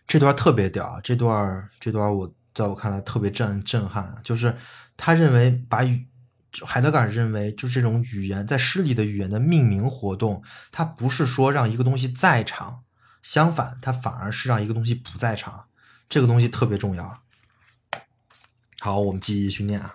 [0.06, 1.00] 这段特别屌！
[1.02, 4.56] 这段这段我在我看来特别震震撼，就是
[4.96, 6.06] 他认为把语。
[6.66, 10.42] 海德格尔认为，就这种语言在诗里的语言的命名活动，
[10.72, 12.82] 它不是说让一个东西在场，
[13.22, 15.66] 相反，它反而是让一个东西不在场。
[16.08, 17.22] 这个东西特别重要。
[18.80, 19.94] 好，我们继续念啊。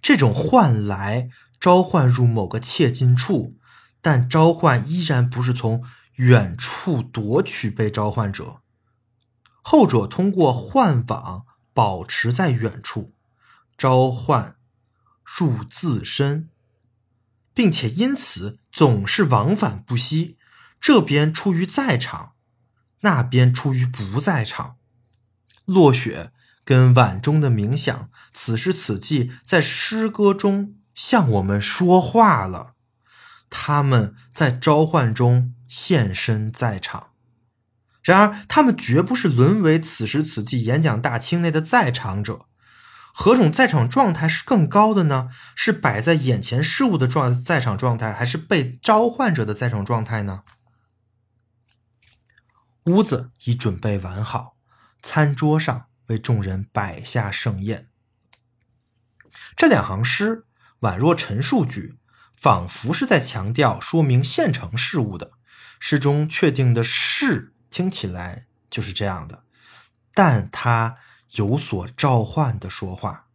[0.00, 1.30] 这种换来
[1.66, 3.56] 召唤入某个切近处，
[4.00, 5.82] 但召唤依然不是从
[6.14, 8.60] 远处夺取被召唤者，
[9.62, 13.16] 后者通过换网保持在远处，
[13.76, 14.54] 召唤。
[15.24, 16.50] 入自身，
[17.52, 20.38] 并且因此总是往返不息。
[20.80, 22.34] 这边出于在场，
[23.00, 24.76] 那边出于不在场。
[25.64, 26.30] 落雪
[26.64, 32.74] 跟晚钟的冥想，此时此际在诗歌中向我们说话了。
[33.48, 37.10] 他们在召唤中现身在场，
[38.02, 42.46] 然而他们绝不是沦为此时此际演讲大厅内的在场者。
[43.12, 45.30] 何种在场状态是更高的呢？
[45.54, 50.42] 是摆在眼前事物的状在场状态，还是被召唤者的在场状态呢？
[52.84, 54.56] 屋子已准备完好，
[55.02, 57.88] 餐桌上为众人摆下盛宴。
[59.56, 60.45] 这两行诗
[60.86, 61.98] 宛若陈述句，
[62.36, 65.32] 仿佛是在强调说明现成事物的。
[65.80, 69.44] 诗中确定的事听起来就是这样的，
[70.14, 70.98] 但它。
[71.32, 73.26] 有所召唤的说话，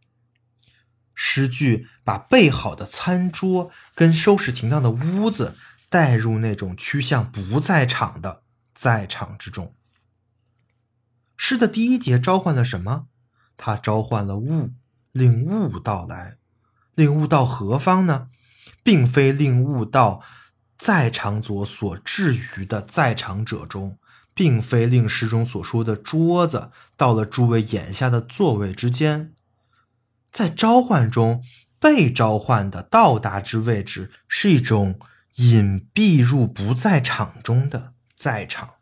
[1.14, 5.54] 诗句把备好的餐桌跟收拾停当的屋子
[5.88, 8.42] 带入那种趋向不在场的
[8.74, 9.76] 在场之中。
[11.36, 13.06] 诗的第一节召唤了什么？
[13.56, 14.72] 它召唤了物，
[15.12, 16.38] 令物到来，
[16.94, 18.28] 令物到何方呢？
[18.82, 20.22] 并非令物到
[20.76, 23.98] 在场者所置于的在场者中。
[24.34, 29.34] 并非令诗中所说的桌子到了诸位眼下的座位之间，
[30.30, 31.44] 在召唤中
[31.78, 34.98] 被召唤的到达之位置是一种
[35.34, 38.76] 隐蔽入不在场中的在场，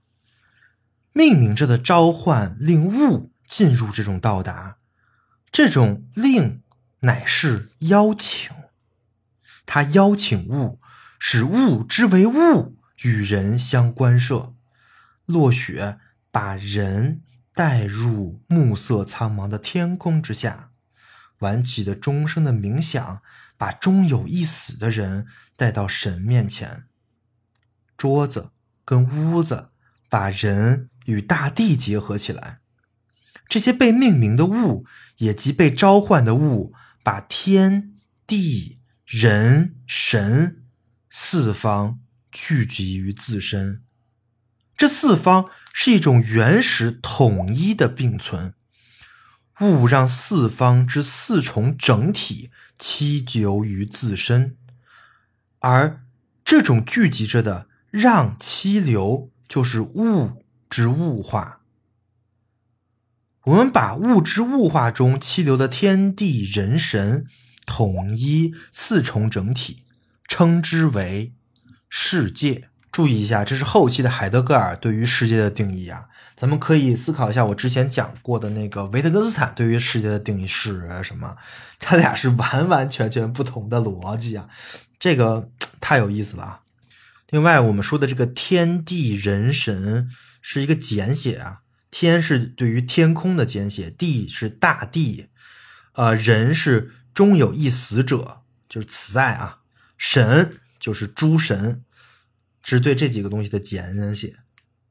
[1.12, 4.76] 命名着的召唤令物进入这种到达，
[5.50, 6.62] 这种令
[7.00, 8.50] 乃是邀请，
[9.64, 10.80] 他邀请物，
[11.18, 14.54] 使物之为物与人相关涉。
[15.24, 15.98] 落雪
[16.30, 17.22] 把人
[17.54, 20.70] 带入暮色苍茫的天空之下，
[21.38, 23.22] 晚起的钟声的冥想
[23.56, 26.84] 把终有一死的人带到神面前。
[27.96, 28.50] 桌子
[28.84, 29.70] 跟屋子，
[30.08, 32.58] 把人与大地结合起来。
[33.48, 34.84] 这些被命名的物，
[35.16, 37.94] 也即被召唤的物，把天
[38.26, 40.64] 地人神
[41.08, 43.82] 四方聚集于自身。
[44.76, 48.54] 这四方是一种原始统一的并存。
[49.60, 54.56] 物让四方之四重整体栖留于自身，
[55.58, 56.02] 而
[56.42, 61.59] 这种聚集着的让栖留，就是物之物化。
[63.44, 67.24] 我们把物质物化中气流的天地人神
[67.64, 69.84] 统一四重整体，
[70.28, 71.32] 称之为
[71.88, 72.68] 世界。
[72.92, 76.06] 注意一下，这是后期的海德格尔对于世界的定义啊。
[76.36, 81.36] 咱们可以思考一下，我之前讲过的那个维特根斯坦对于世界的定义是什么？
[81.78, 84.48] 他俩是完完全全不同的逻辑啊，
[84.98, 85.48] 这个
[85.80, 86.60] 太有意思了啊。
[87.30, 90.10] 另外，我们说的这个天地人神
[90.42, 91.60] 是一个简写啊。
[91.90, 95.26] 天是对于天空的简写，地是大地，
[95.94, 99.58] 呃，人是终有一死者，就是此在啊，
[99.98, 101.82] 神就是诸神，
[102.62, 104.36] 是对这几个东西的简写。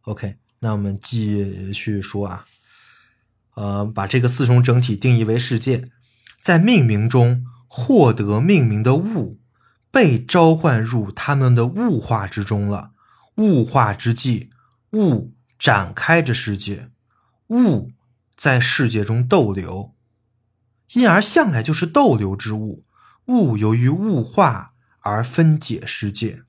[0.01, 2.45] OK，那我们继续说啊，
[3.55, 5.89] 呃，把这个四重整体定义为世界，
[6.41, 9.39] 在命名中获得命名的物
[9.89, 12.91] 被召唤入他们的物化之中了，
[13.35, 14.49] 物化之际，
[14.91, 15.33] 物。
[15.59, 16.89] 展开着世界，
[17.49, 17.91] 物
[18.35, 19.93] 在世界中逗留，
[20.93, 22.85] 因而向来就是逗留之物。
[23.25, 26.43] 物由于物化而分解世界。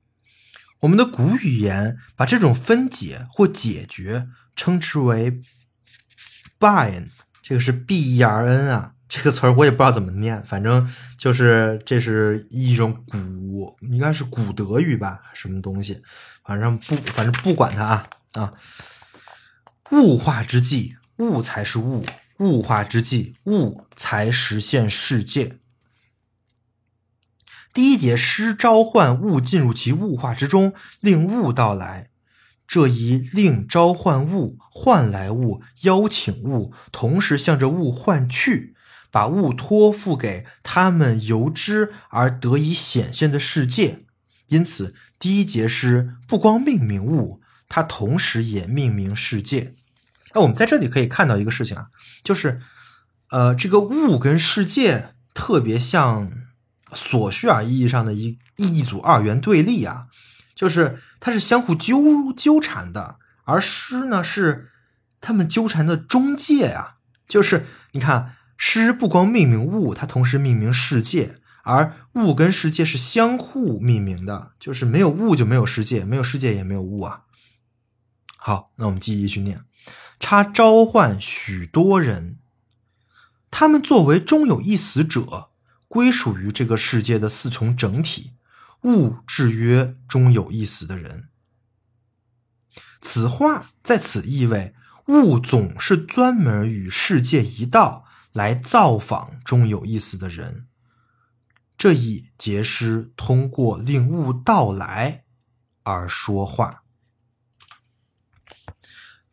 [0.81, 5.43] 我们的古语言把这种分解或解决称之为
[6.59, 7.09] “burn”，
[7.43, 16.01] 这个是 B-E-R-N 啊，这个词儿我也不知道怎么念，反正就是这是一种古，应该是古德语吧，什么东西，
[16.45, 18.55] 反正不，反正不管它啊啊。
[19.93, 22.05] 物化之际，物才是物；
[22.39, 25.59] 物化之际，物才实现世界。
[27.75, 32.11] 第一节诗召唤物进入其物化之中，令物到来。
[32.69, 38.77] 这一令召唤物、唤来物、邀请物，同时向着物唤去，
[39.11, 43.99] 把物托付给他们由之而得以显现的世界。
[44.47, 49.75] 因此，第一节诗不光命名物，它同时也命名世界。
[50.35, 51.87] 那我们在这里可以看到一个事情啊，
[52.23, 52.61] 就是，
[53.31, 56.31] 呃，这个物跟世界特别像
[56.93, 60.07] 索绪尔意义上的一一组二元对立啊，
[60.55, 64.71] 就是它是相互纠纠缠的，而诗呢是
[65.21, 66.97] 他们纠缠的中介啊，
[67.29, 77.23] 就是你看诗不光命名物，它同时命名世界，而物跟世界是相互命名的，就是没有物就没有世界，没有世界也没有物啊。
[78.37, 79.61] 好，那我们继续念。
[80.21, 82.39] 他召唤许多人，
[83.51, 85.51] 他们作为终有一死者，
[85.89, 88.35] 归属于这个世界的四重整体。
[88.83, 91.29] 物制约终有一死的人。
[93.03, 94.75] 此话在此意味，
[95.07, 100.67] 物总是专门与世界一道来造访终有一死的人。
[101.77, 105.25] 这一节诗通过令物到来
[105.83, 106.85] 而说话。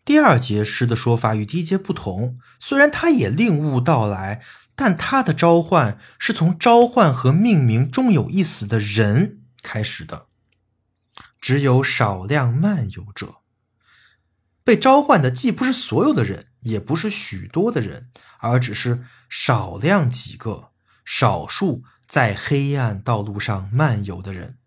[0.08, 4.42] 第二节诗的说法与第一节不同，虽然它也令物到来，
[4.74, 10.28] 但它的召唤是从召唤和命名终有一死的人开始的。
[11.42, 13.40] 只有少量漫游者
[14.64, 20.70] 被召唤的，既不是所有的人，也不是许多的人，而只是少量几个、
[21.04, 24.58] 少数在黑暗道路上漫游的人。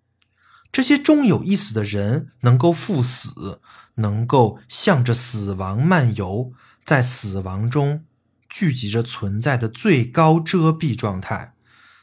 [0.72, 3.60] 这些终有一死的人能够赴死，
[3.96, 6.52] 能够向着死亡漫游，
[6.84, 8.04] 在死亡中
[8.48, 11.54] 聚集着存在的最高遮蔽状态。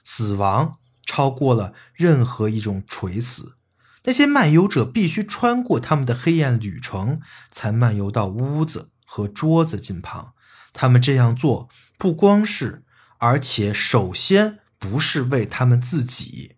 [0.04, 3.56] 死亡超过了任何一种垂死。
[4.04, 7.20] 那些漫游者必须穿过他们的黑暗旅程，
[7.52, 10.34] 才漫游到屋子和桌子近旁。
[10.74, 12.84] 他们这样做不光是，
[13.18, 16.57] 而且首先不是为他们自己。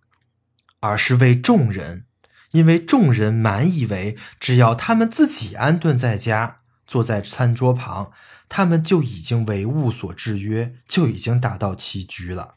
[0.81, 2.05] 而是为众人，
[2.51, 8.11] 因为众人满以为，只要他们自己安顿在家，坐在餐桌旁，
[8.47, 12.55] 他们就已经为物所制约，就已经达到栖居了。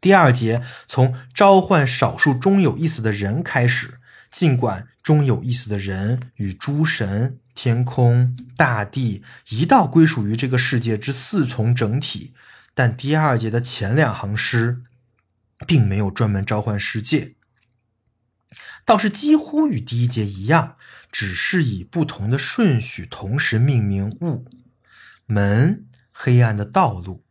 [0.00, 3.98] 第二节从召唤少数终有意思的人开始，
[4.30, 12.34] 尽管终有意思的人与诸神、天空、大地一道归属于这个世界之四重整体，
[12.74, 14.82] 但第二节的前两行诗。
[15.66, 17.34] 并没有专门召唤世界，
[18.84, 20.76] 倒是几乎与第一节一样，
[21.10, 24.44] 只是以不同的顺序同时命名物。
[25.26, 27.24] 门，黑暗的道路。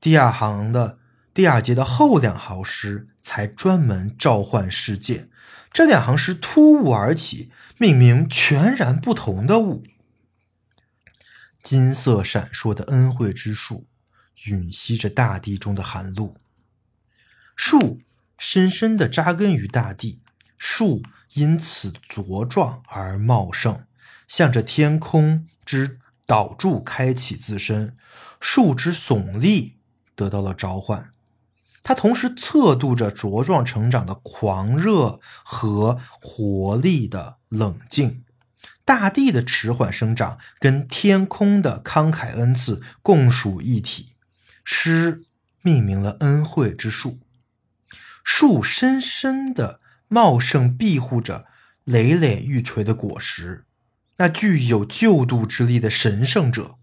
[0.00, 0.98] 第二行的
[1.34, 5.28] 第二节的后两行诗才专门召唤世界，
[5.72, 9.82] 这两行诗突兀而起，命名全然不同的物。
[11.62, 13.86] 金色闪烁的恩惠之树，
[14.36, 16.36] 吮吸着大地中的寒露。
[17.58, 18.00] 树
[18.38, 20.22] 深深地扎根于大地，
[20.56, 21.02] 树
[21.34, 23.84] 因此茁壮而茂盛，
[24.28, 27.96] 向着天空之岛柱开启自身。
[28.40, 29.76] 树枝耸立，
[30.14, 31.10] 得到了召唤。
[31.82, 38.24] 它同时测度着茁壮成长的狂热和活力的冷静。
[38.84, 44.14] 大地的迟缓生长跟天空的慷慨恩赐共属一体。
[44.64, 45.24] 诗
[45.60, 47.18] 命名了恩惠之树。
[48.30, 51.46] 树深深的茂盛，庇护着
[51.84, 53.64] 累累欲垂的果实。
[54.18, 56.76] 那具有救度之力的神圣者，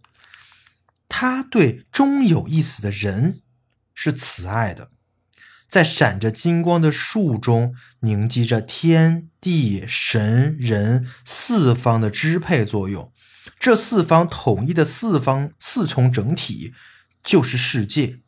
[1.08, 3.42] 他对终有一死的人
[3.94, 4.90] 是慈爱的。
[5.68, 13.14] 在闪着金光的树中，凝集着天地神人四方的支配作用。
[13.60, 16.74] 这四方统一的四方四重整体，
[17.24, 18.22] 就是世界。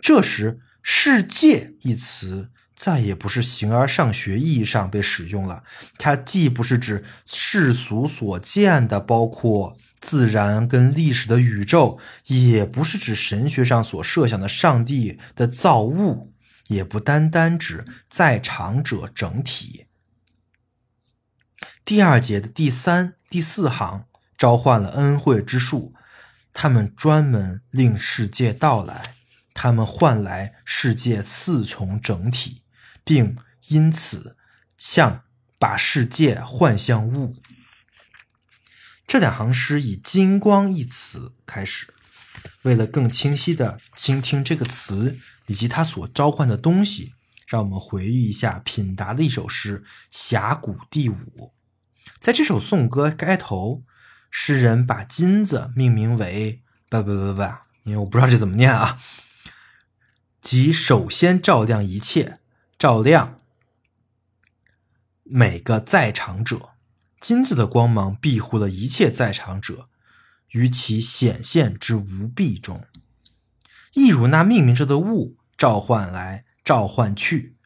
[0.00, 0.60] 这时。
[0.86, 5.64] 世界一词再也不是形而上学意义上被使用了，
[5.96, 16.34] 它既不是指世俗所见的包括自然跟历史的宇宙，也不是指神学上所设想的上帝的造物，
[16.68, 19.86] 也不单单指在场者整体。
[21.86, 24.04] 第二节的第三、第四行
[24.36, 25.94] 召唤了恩惠之树，
[26.52, 29.14] 他们专门令世界到来。
[29.54, 32.62] 他们换来世界四重整体，
[33.04, 33.38] 并
[33.68, 34.36] 因此
[34.76, 35.24] 向
[35.58, 37.36] 把世界换向物。
[39.06, 41.94] 这两行诗以“金光”一词开始。
[42.62, 47.12] 为了更清晰的倾听这个词以及它所召唤的东西，
[47.46, 51.14] 让我们回忆一下品达的一首诗《峡谷第五》。
[52.18, 53.84] 在这首颂歌开头，
[54.30, 57.42] 诗人把金子命名为“不不不不”，
[57.84, 58.98] 因为我不知道这怎么念啊。
[60.44, 62.38] 即首先照亮一切，
[62.78, 63.40] 照亮
[65.22, 66.74] 每个在场者。
[67.18, 69.88] 金子的光芒庇护了一切在场者，
[70.50, 72.84] 于其显现之无蔽中，
[73.94, 77.56] 亦如那命名着的物召唤来召唤去，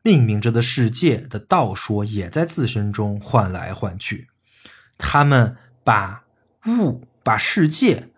[0.00, 4.28] 命名着的世界的道说也在自身中换来换去。
[4.96, 6.24] 他们把
[6.66, 8.08] 物把世界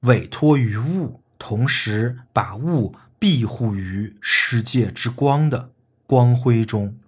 [0.00, 2.94] 委托于物，同时把物。
[3.18, 5.72] 庇护于世界之光的
[6.06, 6.98] 光辉中，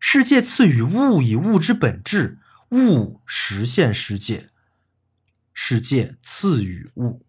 [0.00, 2.38] 世界赐予物以物之本质，
[2.70, 4.48] 物实现世界，
[5.54, 7.24] 世界赐予物。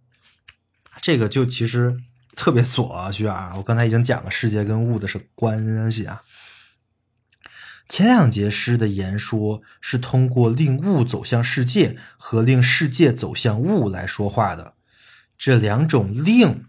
[1.01, 1.97] 这个就其实
[2.35, 3.53] 特别琐需要啊！
[3.57, 6.23] 我刚才已经讲了世界跟物的是关系啊。
[7.87, 14.73] 前两节诗的言说是通过令物走向世界和令世界走向物来说话的，
[15.37, 16.68] 这两种令。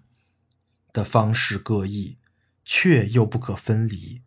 [0.93, 2.19] 的方式各异，
[2.65, 4.23] 却又不可分离，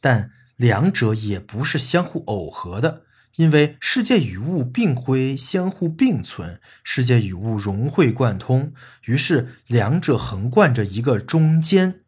[0.00, 3.04] 但两者也不是相互耦合的，
[3.36, 8.72] 因为世界与物并非相互并存，世界与物融会贯通，
[9.04, 12.00] 于是两者横贯着一个中间，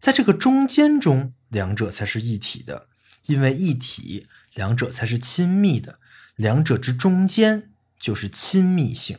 [0.00, 2.88] 在这个中间中，两者才是一体的，
[3.26, 6.00] 因为一体，两者才是亲密的，
[6.34, 9.18] 两者之中间就是亲密性。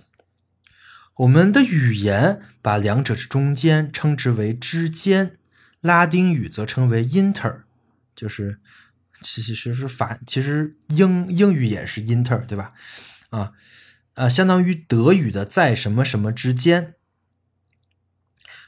[1.19, 5.37] 我们的语言把两者之中间称之为之间，
[5.81, 7.63] 拉丁语则称为 inter，
[8.15, 8.59] 就是
[9.21, 12.71] 其其实是法，其实英英语也是 inter，对吧？
[13.31, 13.51] 啊，
[14.13, 16.93] 呃，相当于德语的在什么什么之间。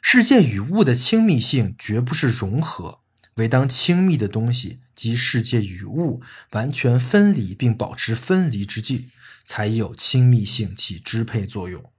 [0.02, 2.99] 世界与物的亲密性绝不是融合，
[3.36, 6.22] 唯当亲密的东西及世界与物
[6.52, 9.10] 完全分离并保持分离之际，
[9.45, 11.91] 才有亲密性起支配作用。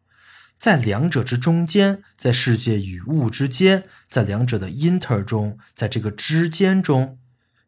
[0.62, 7.18] 在两者之中间，在世界与物之间，在两者的 inter 中，在这个之间中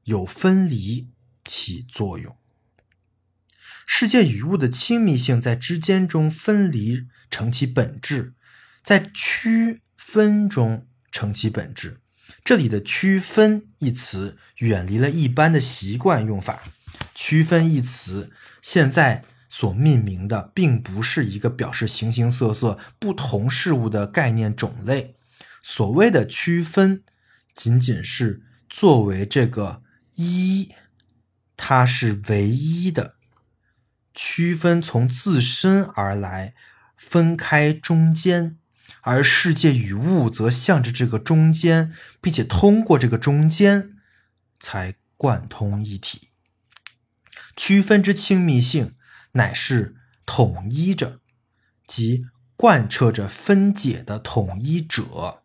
[0.05, 1.09] 有分离
[1.45, 2.37] 起作用。
[3.85, 8.35] 世界与物的亲密性在之间中分离成其本质，
[8.85, 11.99] 在区分中成其本质。
[12.45, 16.63] 这里的“区分”一词远离了一般的习惯用法
[17.13, 18.31] ，“区分”一词
[18.63, 19.25] 现在。
[19.57, 25.15] 所命名的并不是一个表示形形色色不同事物的概念种类，
[25.63, 27.05] 所谓的区分，
[27.55, 29.85] 仅仅是作为这个
[30.17, 30.73] 一，
[31.57, 33.15] 它是唯一的。
[34.13, 36.57] 区分从自身而来，
[36.97, 38.59] 分开中间，
[39.03, 43.99] 而世界与物则向着这个中间，并且通过这个中间
[44.59, 46.31] 才贯通一体。
[47.55, 48.97] 区分之亲密性，
[49.35, 49.95] 乃是
[50.27, 51.21] 统一着，
[51.87, 52.25] 即
[52.57, 55.43] 贯彻着分解的统一者。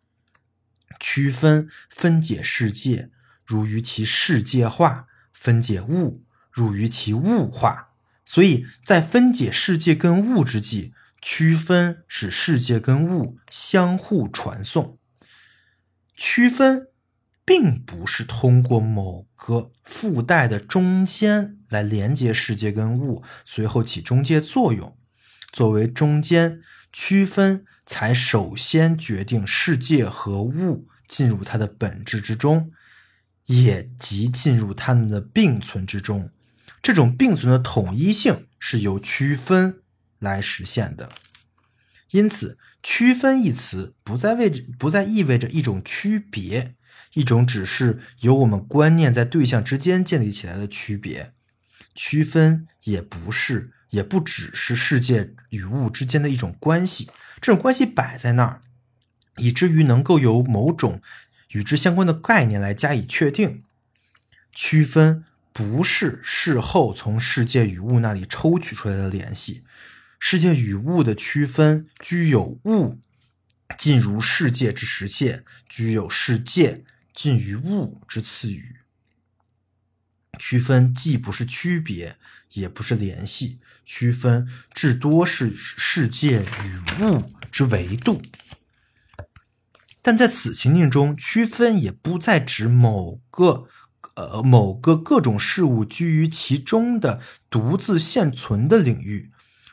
[0.98, 3.10] 区分分解世界，
[3.44, 7.94] 如于其世界化；分解物，如于其物化。
[8.24, 14.98] 所以在分解世界跟物之际，区分使世界跟物相互传送。
[16.16, 16.88] 区分
[17.50, 24.96] 并不是通过某个附带的中间来连接世界跟物，随后起中介作用。
[25.50, 26.60] 作为中间，
[26.92, 32.70] 区分才首先决定世界和物进入它的本质之中，
[33.46, 36.30] 也即进入它们的并存之中。
[36.80, 39.80] 这种并存的统一性是由区分
[40.20, 41.08] 来实现的，
[42.12, 44.48] 因此“区分”一词不再为
[44.78, 46.76] 不再意味着一种区别，
[47.14, 51.32] 一种只是由我们观念在对象之间建立起来的区别。
[51.94, 58.62] 区分也不是，也不只是世界与物之间的一种关系，这种关系摆在那儿，
[59.36, 61.00] 以至于能够由某种
[61.50, 63.62] 与之相关的概念来加以确定。
[64.52, 65.24] 区分。
[65.52, 69.64] 不是事后从世界与物那里抽取出来的联系，
[70.18, 73.00] 世界与物的区分具有物
[73.76, 76.84] 进入世界之实现，具有世界
[77.14, 78.80] 近于物之次语。
[80.38, 82.16] 区分既不是区别，
[82.52, 88.22] 也不是联系，区分至多是世界与物之维度。
[90.02, 93.68] 但在此情境中，区分也不再指某个。
[94.16, 99.30] 呃，某个各种事物居于其中的独自现存的领域，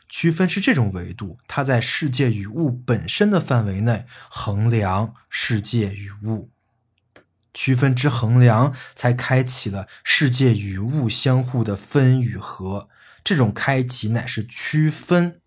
[0.08, 6.50] 区分是这种维度，它在世界与物本身的范围内衡量世界与物，
[7.58, 12.88] 区分之衡量，才开启了世界与物相互的分与合。
[13.24, 15.40] 这种开启乃是区分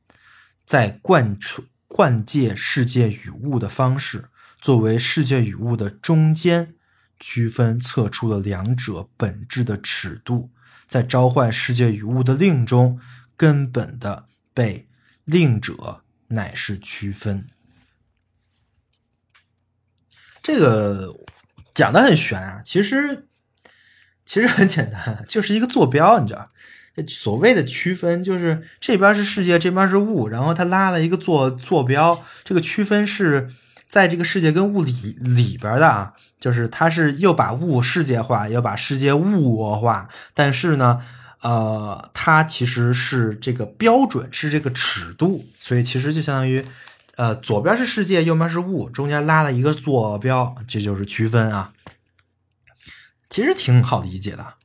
[0.66, 4.26] 在贯彻贯界世界与物的方式，
[4.60, 6.76] 作为世界与物的中间。
[7.18, 10.50] 区分测出了两者本质的尺度，
[10.88, 13.00] 在召唤世界与物的令中，
[13.38, 14.90] 根本的被
[15.24, 17.48] 令者乃是区分。
[20.44, 21.16] 这个
[21.74, 23.28] 讲的很玄啊，其实
[24.26, 26.50] 其实很简单，就是一个坐标，你知道？
[27.08, 33.50] 所谓的区分，就是这边是世界，这边是物，然后他拉了一个坐坐标，这个区分是。
[33.92, 41.02] 在这个世界跟物里里边的啊，就是它是又把物世界化，又把世界物化，但是呢，
[41.42, 46.64] 呃，它其实是这个标准，是这个尺度，所以其实就相当于，
[47.22, 51.72] 呃，左边是世界，右边是物，中间拉了一个坐标，这就是区分啊。
[53.30, 54.56] 其实挺好理解的。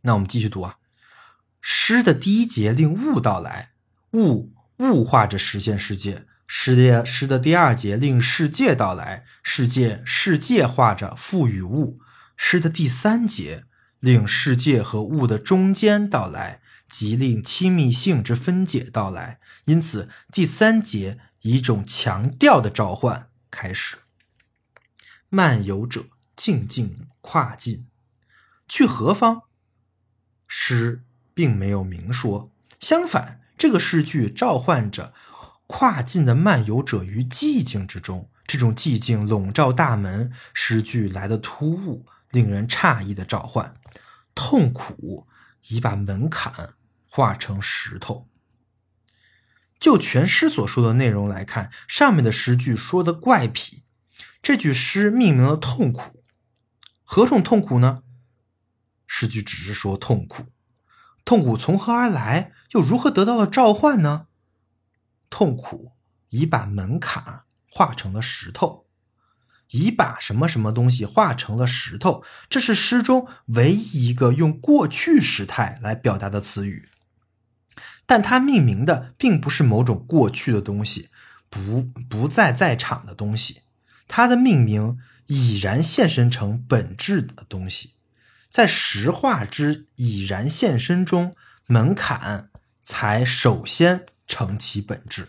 [0.00, 0.78] 那我们继续读啊，
[1.60, 3.70] 诗的第一节令物到来，
[4.14, 6.26] 物物化着实现世界。
[6.48, 12.00] 诗的诗的第二节令世界到来，世界世界化着赋予物；
[12.36, 13.62] 诗的第三节
[14.00, 19.38] 令世界和物的中间到来，即令亲密性之分解到来。
[19.70, 23.98] 因此，第三节以一种强调的召唤开始。
[25.28, 27.86] 漫游者静静跨进，
[28.66, 29.42] 去何方？
[30.48, 32.50] 诗并没有明说，
[32.80, 35.14] 相反，这个诗句召唤着。
[35.68, 40.32] 跨境的漫游者于寂静之中，这种寂静笼罩大门。
[40.52, 43.72] 诗句来的突兀，令人诧异的召唤。
[44.34, 45.28] 痛苦
[45.68, 46.74] 已把门槛
[47.08, 48.29] 化成石头。
[49.80, 53.82] 就全诗所说的内容来看，上面的诗句说的怪癖。
[54.42, 56.22] 这句诗命名了痛苦，
[57.02, 58.02] 何种痛苦呢？
[59.06, 60.44] 诗句只是说痛苦，
[61.24, 62.52] 痛苦从何而来？
[62.72, 64.26] 又如何得到了召唤呢？
[65.30, 65.92] 痛苦
[66.28, 68.86] 已把门槛化成了石头，
[69.70, 76.89] 已把什么什么东西化成了石头，这是诗中唯一一个用过去时态来表达的词语。
[78.10, 81.10] 但它命名的并不是某种过去的东西，
[81.48, 83.62] 不不再在场的东西，
[84.08, 87.92] 它的命名已然现身成本质的东西，
[88.48, 91.36] 在石化之已然现身中，
[91.66, 92.50] 门槛
[92.82, 94.06] 才首先。
[94.26, 95.26] 成其本质，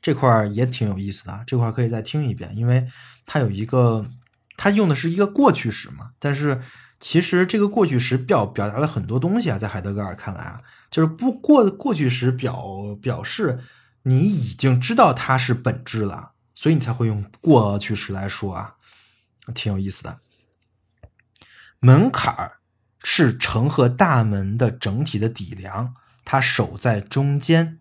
[0.00, 2.88] 这块儿也挺有意思的，这块儿可以再听一遍，因为
[3.26, 4.10] 它有一个
[4.56, 6.12] 它用的是一个过去时嘛。
[6.18, 6.62] 但是
[6.98, 13.58] 其实这个过去时表表达了很多东西啊，在海德格尔看来啊，就是不过过去时表表示
[14.02, 18.74] 你已经知道它是本质了，所以你才会用过去时来说啊，
[19.54, 20.20] 挺有意思的。
[21.80, 22.58] 门槛儿
[23.02, 25.94] 是城和大门的整体的底梁，
[26.24, 27.78] 它守在中间，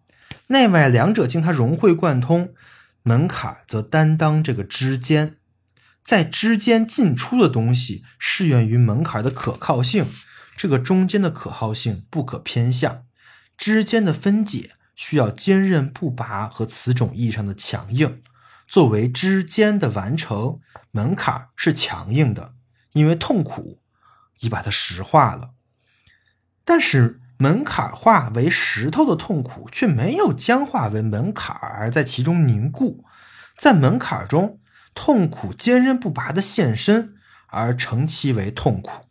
[0.47, 2.53] 内外两者经它融会贯通。
[3.01, 5.37] 门槛则担当这个之间，
[6.05, 10.05] 在之间进出的东西适用于门槛的可靠性，
[10.55, 13.03] 这个中间的可靠性不可偏向。
[13.57, 18.21] 之间的分解需要坚韧不拔和此种意义上的强硬。
[18.67, 20.59] 作为之间的完成，
[20.91, 22.53] 门槛是强硬的，
[22.93, 23.81] 因为痛苦
[24.39, 25.55] 已把它石化了。
[26.63, 27.19] 但是。
[27.37, 33.03] 门槛化为石头的痛苦，却没有僵化为门槛而在其中凝固。
[33.57, 34.61] 在门槛中，
[34.95, 37.13] 痛苦坚韧不拔的现身，
[37.47, 39.05] 而成其为痛苦。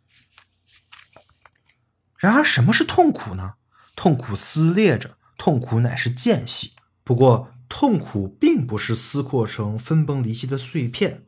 [2.17, 3.53] 然而，什么是痛苦呢？
[3.95, 6.73] 痛苦撕裂着，痛苦乃是间隙。
[7.05, 11.23] 不过，痛苦并不是撕扩成分崩离析的碎片。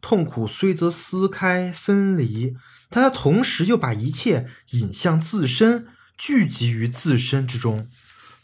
[0.00, 2.56] 痛苦虽则撕开分离，
[2.90, 5.88] 但它同时又把一切引向自身。
[6.18, 7.88] 聚集于自身之中，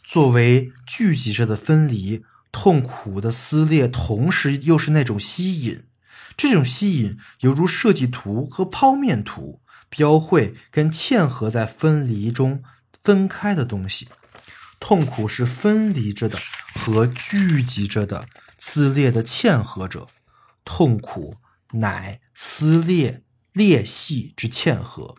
[0.03, 5.85] 作为聚集着的分离，痛苦的撕裂，同时又是那种吸引。
[6.35, 12.63] 这种吸引犹如设计图和剖面图，标绘跟嵌合在分离中
[13.03, 14.07] 分开的东西。
[14.79, 16.39] 痛苦是分离着的
[16.75, 18.25] 和聚集着的
[18.57, 20.07] 撕裂的嵌合者，
[20.63, 21.37] 痛苦
[21.73, 25.15] 乃撕裂裂隙之嵌合。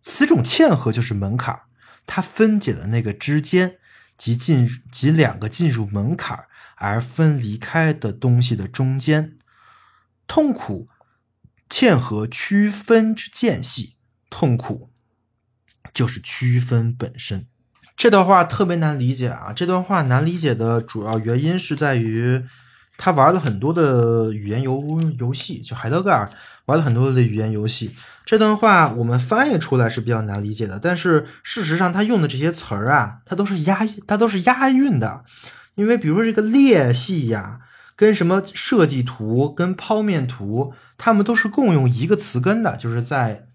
[0.00, 1.62] 此种嵌合就是门槛。
[2.06, 3.77] 它分解了那个之间
[4.18, 6.44] 及进及两个进入门槛
[6.74, 9.38] 而分离开的东西的中间，
[10.26, 10.88] 痛苦
[11.70, 13.96] 嵌合区分之间隙，
[14.28, 14.90] 痛苦
[15.94, 17.46] 就是区分本身。
[17.96, 19.54] 这段话特别难理解啊！
[19.54, 22.44] 这段话难理解的主要原因是在于。
[22.98, 26.28] 他玩了很多的语言游游戏，就海德格尔
[26.66, 27.94] 玩了很多的语言游戏。
[28.24, 35.24] 这段话我们翻译出来是比较难理解的，但是事实上他用的这些词儿啊，它都是押它都是押韵的。
[35.76, 37.60] 因为比如说这个裂隙呀，
[37.94, 43.46] 跟什么设计图、跟剖面图，它们都是共用一个词根的，就是在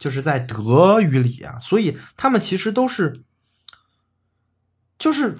[0.00, 3.22] 就是在德语里啊，所以它们其实都是
[4.98, 5.36] 就是。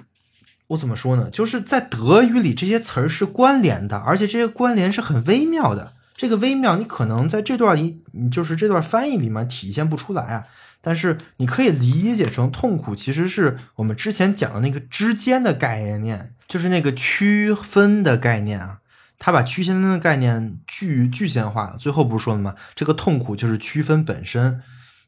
[0.67, 1.29] 我怎么说呢？
[1.29, 5.93] 就是在德语里，这些词儿是关联的，而且这些关联是很微妙的。
[6.15, 8.01] 这个微妙，你可能在这段里，
[8.31, 10.45] 就是这段翻译里面体现不出来啊。
[10.81, 18.79] 但是你可以理解成痛苦，其实是我们之前讲的那个之间的概念，就是那个区分的概念啊。
[19.17, 21.77] 他把区分的概念具具象化了。
[21.77, 22.55] 最后不是说了吗？
[22.75, 24.61] 这个痛苦就是区分本身。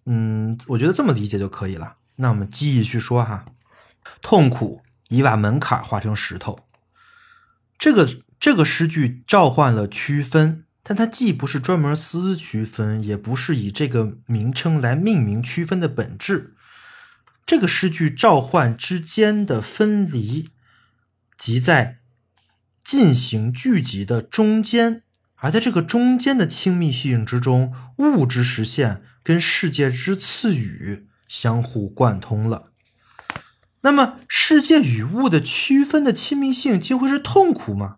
[0.05, 1.95] 嗯，我觉得这么理解就可以了。
[2.15, 3.45] 那我们继续说哈，
[4.21, 4.81] 痛苦。
[5.15, 6.67] 已把门槛化成石头，
[7.77, 8.07] 这个
[8.39, 16.55] 这个诗句召唤了区分，但它既不是专门私区分，也不是以这个名称来命名区分的本质。
[17.45, 20.49] 这个诗句召唤之间的分离，
[21.37, 21.99] 即在
[22.83, 25.03] 进行聚集的中间，
[25.35, 32.71] 而在这个中间的亲密性之中，物质实现跟世界之赐予相互贯通了。
[33.85, 37.97] 那么，世界与物的区分的亲密性，竟会是痛苦吗？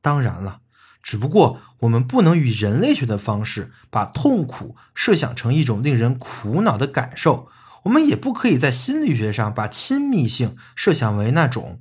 [0.00, 0.62] 当然了，
[1.00, 7.48] 只不过我们不能以人类学的方式把痛苦设想成一种令人苦恼的感受，
[7.84, 11.80] 我们也不可以在心理学上把亲密性设想为那种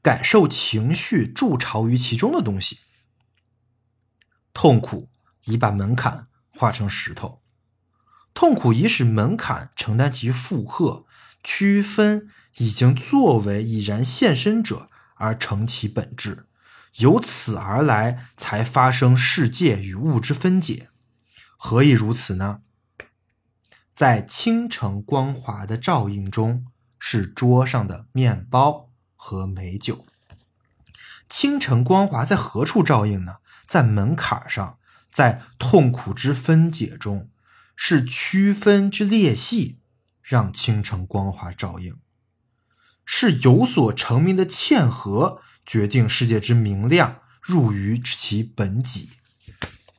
[0.00, 2.78] 感受情绪筑巢于其中的东西。
[4.54, 5.10] 痛苦
[5.44, 7.42] 已把门槛化成石头，
[8.32, 11.04] 痛苦已使门槛承担其负荷，
[11.44, 12.30] 区分。
[12.56, 16.46] 已经作为已然现身者而成其本质，
[16.96, 20.90] 由此而来才发生世界与物之分解。
[21.56, 22.60] 何以如此呢？
[23.94, 26.66] 在清晨光华的照映中，
[26.98, 30.04] 是桌上的面包和美酒。
[31.28, 33.36] 清晨光华在何处照映呢？
[33.66, 34.78] 在门槛上，
[35.10, 37.30] 在痛苦之分解中，
[37.76, 39.78] 是区分之裂隙，
[40.20, 41.96] 让清晨光华照映。
[43.04, 49.08] 是有所成名的嵌合，决定世界之明亮入于其本己；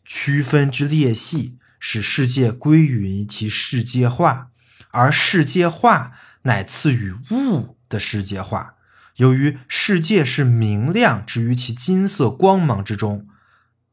[0.06, 4.49] 区分之裂隙，使世界归于其世界化，
[4.91, 8.76] 而世界化乃赐予物的世界化。
[9.18, 13.28] 由于世界是明亮置于其金色光芒之中，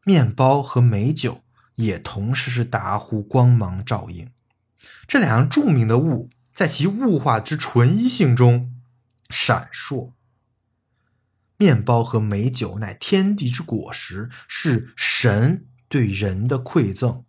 [0.05, 1.43] 面包和美酒
[1.75, 4.31] 也同时是达乎光芒照应。
[5.07, 8.70] 这两样著名的物，在其物化之纯一性中
[9.31, 10.13] 闪烁。
[11.57, 17.25] 面包和美酒乃天地之果实，是神对人的馈赠。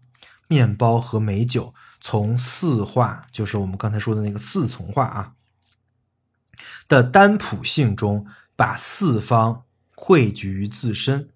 [0.48, 5.34] 面包和美酒从四化，就是我们刚才说的那个四从化啊
[6.88, 8.26] 的单谱性中，
[8.56, 9.64] 把四方
[9.96, 11.30] 汇聚于自身。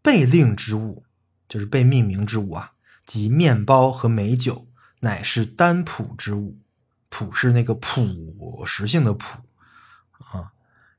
[0.00, 1.04] 被令之物，
[1.48, 2.72] 就是被命名之物啊，
[3.06, 4.66] 即面包和美酒，
[5.00, 6.58] 乃是单谱之物。
[7.08, 9.40] 谱是那个朴实性的朴
[10.32, 10.52] 啊，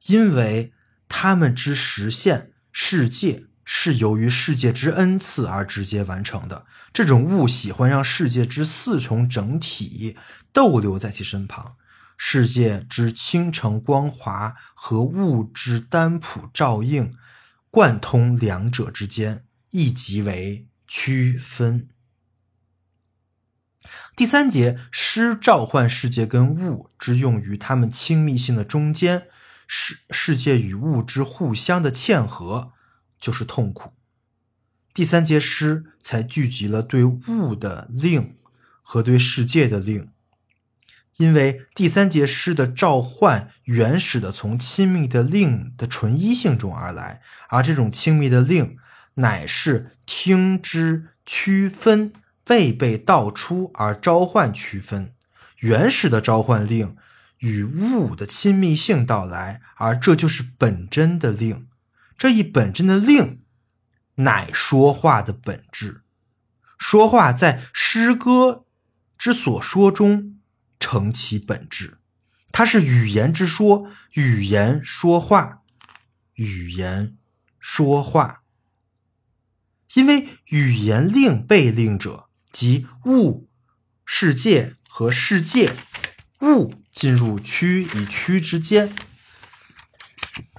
[0.08, 0.72] 因为。
[1.08, 6.66] 他们之实现世界是由于世界之恩赐而直接完成的。
[6.92, 10.18] 这种物喜欢让世界之四重整体
[10.52, 11.78] 逗留在其身旁，
[12.18, 17.16] 世界之倾城光华和物之单朴照应
[17.70, 21.88] 贯通两者之间，亦即为区分。
[24.16, 29.28] 第三节诗召唤世界跟物之用于他们亲密性的中间。
[29.68, 32.74] 世世界与物之互相的嵌合，
[33.20, 33.94] 就是痛苦。
[34.94, 38.38] 第三节诗才聚集了对物的令
[38.84, 40.12] 和对世界的令，
[41.18, 48.78] 因为第三节诗的召唤原始的从亲密的令的纯一性中而来，而这种亲密的令
[49.16, 52.14] 乃是听之区分
[52.48, 55.14] 未被道出而召唤区分，
[55.60, 56.96] 原始的召唤令。
[57.40, 61.68] 与物的亲密性到来，而这就是本真的令。
[62.18, 63.42] 这一本真的令，
[64.16, 66.02] 乃说话的本质。
[66.78, 68.66] 说话在诗歌
[69.18, 70.40] 之所说中
[70.80, 71.98] 成其本质，
[72.52, 75.62] 它是语言之说，语言说话，
[76.36, 77.18] 语言
[77.60, 78.44] 说话。
[79.94, 83.50] 因为语言令被令者，即物、
[84.06, 85.74] 世界和世界
[86.40, 86.74] 物。
[86.96, 88.90] 进入区与区之间，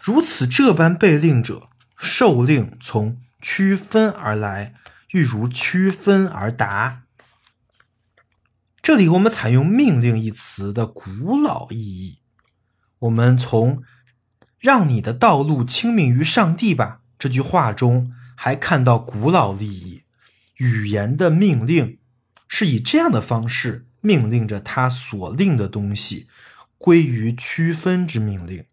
[0.02, 4.74] 如此这般被令者，受令从区分而来，
[5.12, 7.04] 欲如区分而达。
[8.82, 12.18] 这里我们采用“命令”一词的古老意义。
[12.98, 13.82] 我们从
[14.60, 20.02] “让你的道路清明于上帝吧”这句话中，还看到古老利益。
[20.56, 21.98] 语言的命令
[22.48, 23.86] 是以这样的方式。
[24.02, 26.28] 命令着他所令的东西
[26.78, 28.64] 归于区分之命令，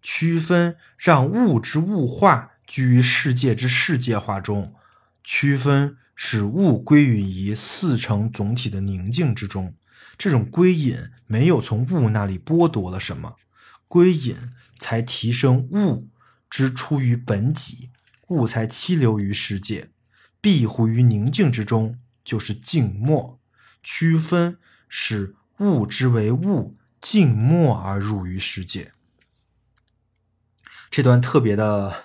[0.00, 4.74] 区分让物之物化居于世界之世界化中，
[5.22, 9.74] 区分使物归于一四成总体的宁静之中。
[10.16, 10.96] 这种归隐
[11.26, 13.36] 没有从物那里剥夺了什么，
[13.86, 14.34] 归隐
[14.78, 16.08] 才提升物
[16.48, 17.90] 之出于本己，
[18.28, 19.90] 物才栖留于世界，
[20.42, 23.38] 庇护于宁静之中，就是静默。
[23.82, 28.92] 区分使物之为物，静默而入于世界。
[30.90, 32.04] 这段特别的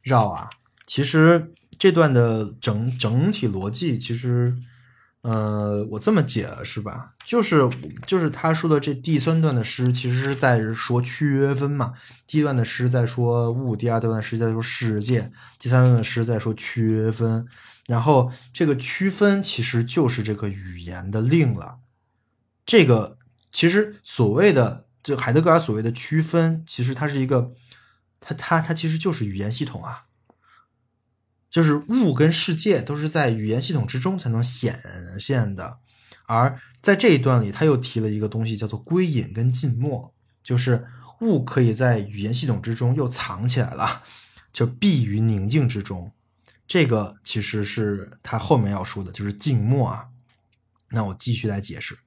[0.00, 0.48] 绕啊！
[0.86, 4.56] 其实这段的整整体逻辑，其实，
[5.20, 7.12] 呃，我这么解是吧？
[7.24, 7.68] 就是
[8.06, 11.94] 就是他说的这第三段的诗，其实是在说区分嘛。
[12.26, 17.46] 第一段的诗在说物，第二段的诗在说世界，第三段的诗在说区分。
[17.86, 21.80] 然后这个区分其实就是这个语言的令了。
[22.64, 23.18] 这个
[23.50, 27.52] 其实所谓的这海德格尔所谓的区分，其实它是一个，
[28.20, 30.04] 它它它其实就是语言系统啊，
[31.50, 34.78] 就是物跟世界都是在语言系统之中才能显
[35.18, 35.80] 现的。
[36.26, 40.86] 而在这一段里，他又提了一个东西，叫做归隐跟静默，就是
[41.20, 44.02] 物可以在语言系统之中又藏起来了，
[44.52, 46.12] 就避于宁静之中。
[46.72, 50.08] 这个其实是他后面要说的，就是静默啊。
[50.88, 51.98] 那我继续来解释。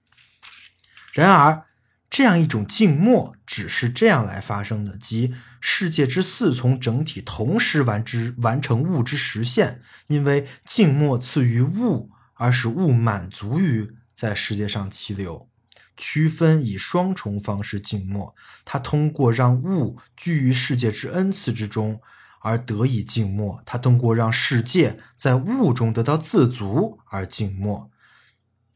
[1.13, 1.67] 然而，
[2.09, 15.47] 这样一种静默只是这样来发生的，即世界之四从整体同时完之完成物之实现，因为静默次于物，而使物满足于在世界上气流。
[15.95, 18.35] 区分以双重方式静默，
[18.65, 22.01] 它通过让物居于世界之恩赐之中。
[22.45, 27.89] 而得以静默，他通过让世界在物中得到自足而静默，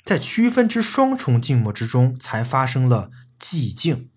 [0.04, 4.10] 在区分之双重静默之中，才发生了寂静。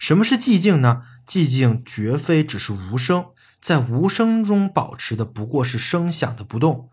[0.00, 1.02] 什么是寂静呢？
[1.24, 3.26] 寂静绝非只是无声，
[3.62, 6.90] 在无声中保持的不过是声响的不动，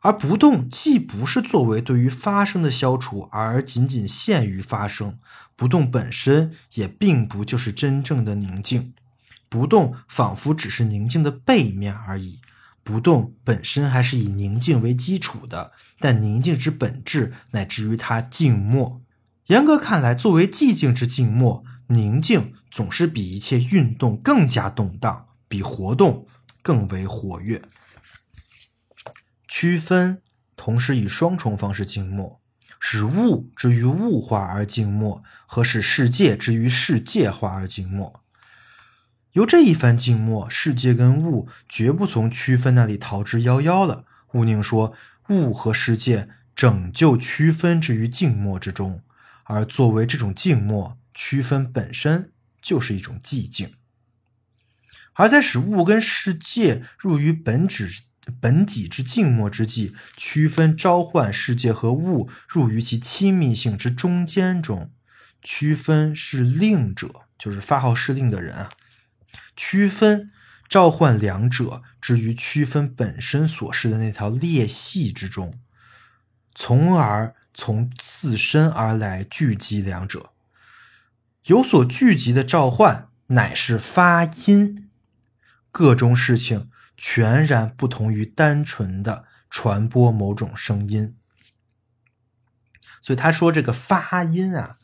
[0.00, 5.18] 而不动既不是作为对于发生的消除，而仅仅限于发生，
[5.56, 8.92] 不动本身也并不就是真正的宁静。
[9.52, 12.40] 不动，仿佛只是宁静的背面而已。
[12.82, 19.02] 不动本身还是以宁静为基础的，但宁静之本质乃至于它静默。
[19.48, 26.26] 严格看来，作为寂静之静默，宁静总是比一切运动更加动荡，比活动
[26.62, 27.60] 更为活跃。
[29.46, 30.22] 区分
[30.56, 32.40] 同时以双重方式静默，
[32.80, 38.21] 使物之于物化而静默，和使世界之于世界化而静默。
[39.32, 44.04] 由这一番静默，世界跟物绝不从区分那里逃之夭夭了。
[44.32, 44.94] 毋宁说，
[45.28, 49.02] 物和世界拯救区分之于静默之中，
[49.44, 52.30] 而作为这种静默，区分本身
[52.60, 53.72] 就是一种寂静。
[55.14, 58.02] 而在使物跟世界入于本质
[58.38, 64.90] 本己之静默之际，区分召唤世界和物入于其亲密性之中间中，
[65.42, 68.68] 区分是令者，就是发号施令的人啊。
[69.56, 70.30] 区分
[70.68, 75.60] 召唤两者置于区分本身所示的那条裂隙之中，
[76.54, 80.32] 从而从自身而来聚集两者。
[81.44, 84.88] 有所聚集的召唤乃是发音，
[85.70, 91.16] 各种事情全然不同于单纯的传播某种声音。
[93.00, 94.78] 所以他说这个发音啊，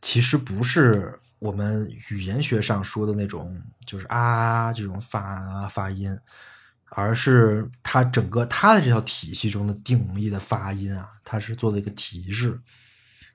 [0.00, 1.20] 其实不是。
[1.40, 6.18] 我们语言学上说的那种，就是啊这种发发音，
[6.86, 12.58] 而是它整个它的这套体系中的定义的发音啊，它是做了一个提示。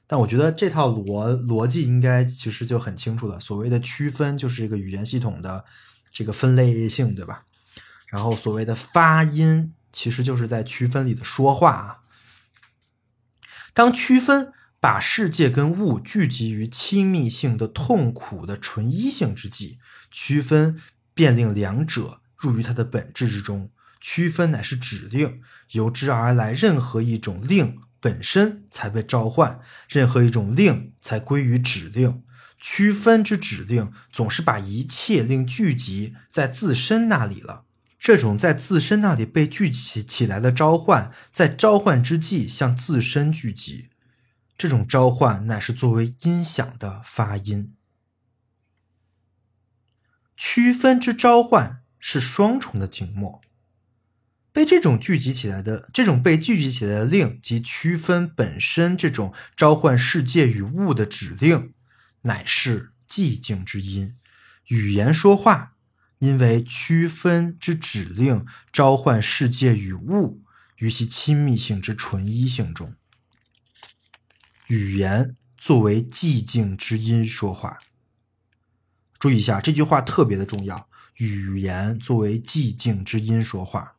[0.07, 3.39] 但我觉得这套逻逻辑应该其实就很清楚了。
[3.39, 5.63] 所谓的区分，就是一个语言系统的
[6.11, 7.43] 这个分类性，对吧？
[8.07, 11.99] 然后所谓的发音，其实就是在区分里的说话啊。
[13.73, 14.51] 当区分。
[14.81, 19.77] 把世界跟物聚集于亲密性的痛苦的纯一性之际，
[20.09, 20.79] 区分
[21.13, 23.71] 便令两者入于它的本质之中。
[23.99, 29.59] 区分乃是指令，由之而来，任何一种令本身才被召唤，
[29.89, 32.23] 任何一种令才归于指令。
[32.57, 37.65] 区分之指令总是把一切令聚集在自身那里了。
[37.99, 43.88] 这种在自身那里被聚集起来的召唤，在召唤之际向自身聚集。
[44.59, 47.73] 这种召唤乃是作为音响的发音。
[50.35, 53.39] 区分之召唤是双重的静默。
[54.51, 61.73] 被这种聚集起来的这种被聚集起来的令及区分本身这种召唤世界与物的指令，
[62.23, 64.17] 乃是寂静之音。
[64.67, 65.77] 语言说话，
[66.17, 70.43] 因为区分之指令召唤世界与物
[70.79, 72.95] 于其亲密性之纯一性中。
[74.69, 77.79] 语言作为寂静之音说话，
[79.17, 80.87] 注意一下这句话特别的重要。
[81.15, 83.95] 语言作为寂静之音说话，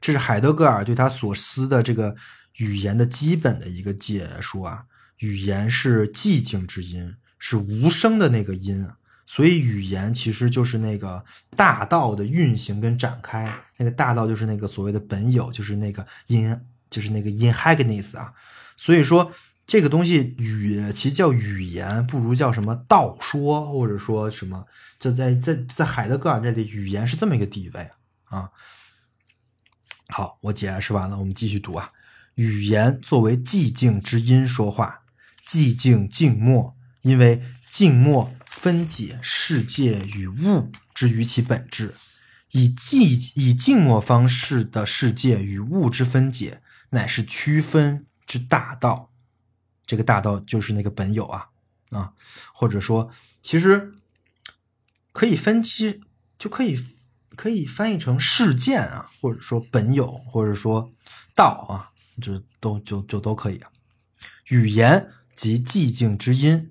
[0.00, 2.16] 这是海德格尔对他所思的这个
[2.56, 4.86] 语言的基本的一个解说啊。
[5.18, 8.88] 语言是寂静之音，是无声的那个音，
[9.26, 11.22] 所以语言其实就是那个
[11.54, 13.54] 大道的运行跟展开。
[13.76, 18.32] 那个大道就是那个所谓的本有，就是那个 in，，就是那个 inhagness 啊。
[18.78, 19.30] 所以说。
[19.72, 24.66] 这个东西语其实叫语言，不如叫什么道说，或者说什么？
[24.98, 27.90] 就在在在海德格尔这里，语言是这么一个地位
[28.24, 28.50] 啊。
[30.08, 31.90] 好，我解释完了，我们继续读啊。
[32.34, 35.04] 语言作为寂静之音说话，
[35.48, 41.94] 寂静静默，因为静默分解世界与物之于其本质，
[42.50, 46.60] 以寂以静默方式的世界与物之分解，
[46.90, 49.11] 乃是区分之大道。
[49.86, 51.48] 这个大道就是那个本有啊
[51.90, 52.12] 啊，
[52.52, 53.10] 或者说，
[53.42, 53.94] 其实
[55.12, 56.00] 可以分析，
[56.38, 56.82] 就可以
[57.36, 60.92] 可以翻译成事件啊，或者说本有，或者说
[61.34, 63.70] 道啊，这都就就都可以啊。
[64.48, 66.70] 语言及寂静之音，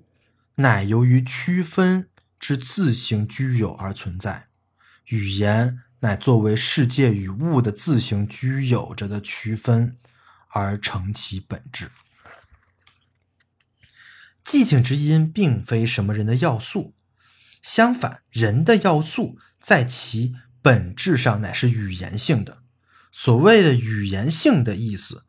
[0.56, 2.08] 乃由于区分
[2.38, 4.48] 之自行居有而存在。
[5.06, 9.96] 语言乃作为世界与物的自行居有着的区分
[10.48, 11.90] 而成其本质。
[14.44, 16.94] 寂静之音并非什么人的要素，
[17.62, 22.62] 相反，人的要素在其本质上乃是语言性的。
[23.10, 25.24] 所谓的语言性的意思，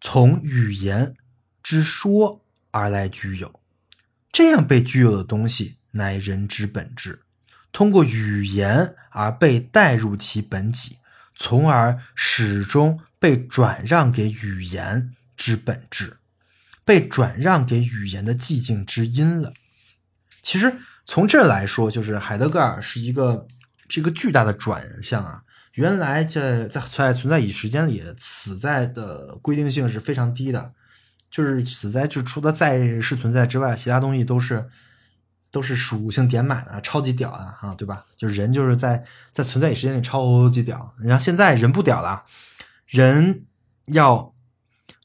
[0.00, 1.14] 从语言
[1.62, 3.60] 之说而来具有，
[4.32, 7.22] 这样被具有的东西乃人之本质，
[7.70, 10.98] 通过语言而被带入其本己，
[11.34, 16.16] 从而始终被转让给语言之本质。
[16.84, 19.52] 被转让给语言的寂静之音了。
[20.42, 20.74] 其实
[21.04, 23.46] 从这来说，就是海德格尔是一个
[23.88, 25.42] 是一个巨大的转向啊。
[25.72, 30.72] 原来在在在存在与时间里，此在的规定性是非常低的，
[31.30, 34.68] 就是此在就除了在是存在之外，其他东西都是
[35.50, 38.04] 都是属性点满的，超级屌的啊，对吧？
[38.16, 42.24] 就是人就是在在存在与时间里超级屌，然后现在人不屌了，
[42.86, 43.44] 人
[43.86, 44.33] 要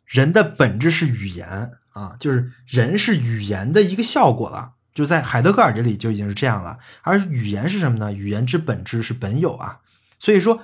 [0.10, 4.74] 人的本质是语言啊，就是人是语言的一个效果了。
[4.92, 8.12] 就在海德格尔这里就已经是这样了，而语言是什么呢？
[8.12, 9.80] 语言之本质是本有啊，
[10.18, 10.62] 所以说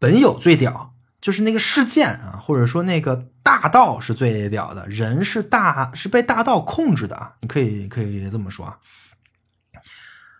[0.00, 8.78] 本有最屌，就是那个事件啊，或者说那个大道是最屌的，人是大是被大道控制的啊，你可以可以这么说啊。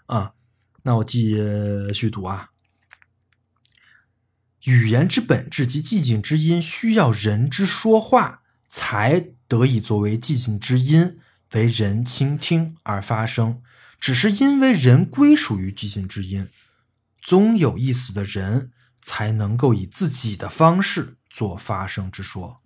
[0.06, 0.32] 啊，
[0.82, 1.36] 那我继
[1.92, 2.48] 续读啊，
[4.68, 11.18] 语言之本质及寂静之音，需要人之说话才得以作为寂静之音。
[11.54, 13.62] 为人倾听而发生，
[13.98, 16.50] 只是因为人归属于寂静之音，
[17.22, 22.60] 终有一死的人才能够以自己的方式做发声之说。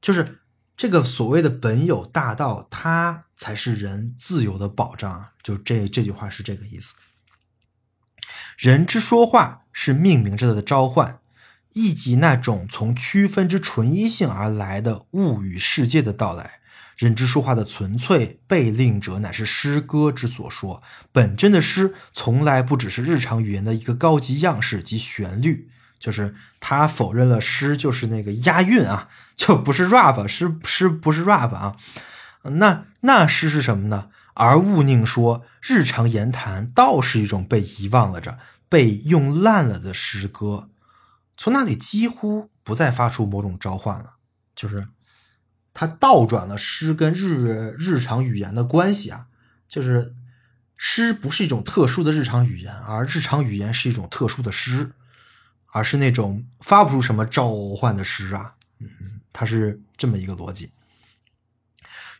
[0.00, 0.40] 就是
[0.74, 5.28] 这个所谓的本有大道，它才是人自由的保障。
[5.42, 6.94] 就这这句话是这个意思。
[8.56, 11.18] 人之说话是命名着的召唤，
[11.72, 16.60] 以及那种从区分之纯一性而来的物与世界的到来。
[16.96, 20.82] 人之说话的纯粹被令者，乃是诗歌之所说。
[21.10, 25.68] 本真的诗从来不只是日常语言的一个高级样式及旋律，
[25.98, 31.76] 就是他否认了诗就是那个押韵啊，就不是 rap，诗诗不是 rap 啊。
[32.42, 34.08] 那那诗是什么呢？
[34.34, 40.68] 而勿宁说日常言谈倒是一种被遗忘了着、被用烂了的诗歌，
[41.36, 44.14] 从那里几乎不再发出某种召唤了，
[44.54, 44.88] 就是。
[45.74, 49.24] 它倒转了诗跟日日常语言的关系啊，
[49.66, 50.14] 就是
[50.76, 54.92] 诗不是一种特殊的日常语言，而日常语言是一种特殊的诗，
[55.68, 58.52] 而是那种发不出什么召唤的诗啊。
[58.80, 58.90] 嗯，
[59.32, 60.70] 它是这么一个逻辑。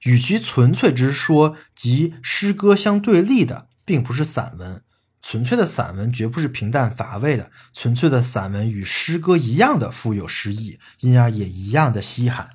[0.05, 4.83] 与其纯粹之说及诗歌相对立的，并不是散文。
[5.23, 12.51] 纯粹的散文绝不是平淡乏味的，纯粹的散文与诗歌一样的富有诗意，因而也一样的稀罕。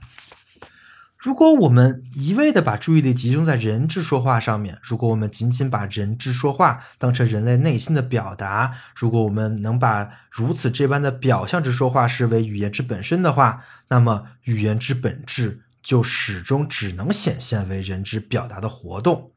[1.17, 19.31] 如果我们一味的把注意力集中在人之说话上面，如果我们仅仅把人之说话当成人类内心的表达，如果我们能把如此这般的表象之说话视为语言之本身的话，那么语言之本质就始终只能显现为人之表达的活动。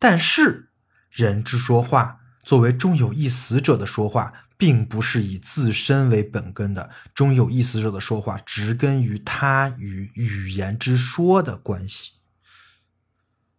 [0.00, 0.70] 但是，
[1.08, 4.32] 人之说话作为终有一死者的说话。
[4.56, 12.12] 并不是以自身为本根的，终有一死者的说话，植根于他与语言之说的关系。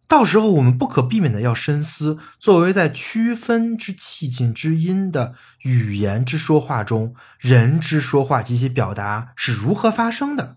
[0.08, 5.34] 到时候，我们不可避免的要深思：作为在区分之气境之音的
[5.64, 10.56] 语言之说话中，人之说话及其表达是如何发生的？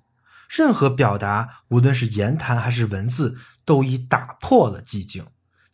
[0.50, 5.28] 任何表达，无论是言谈还是文字，都已打破了寂静。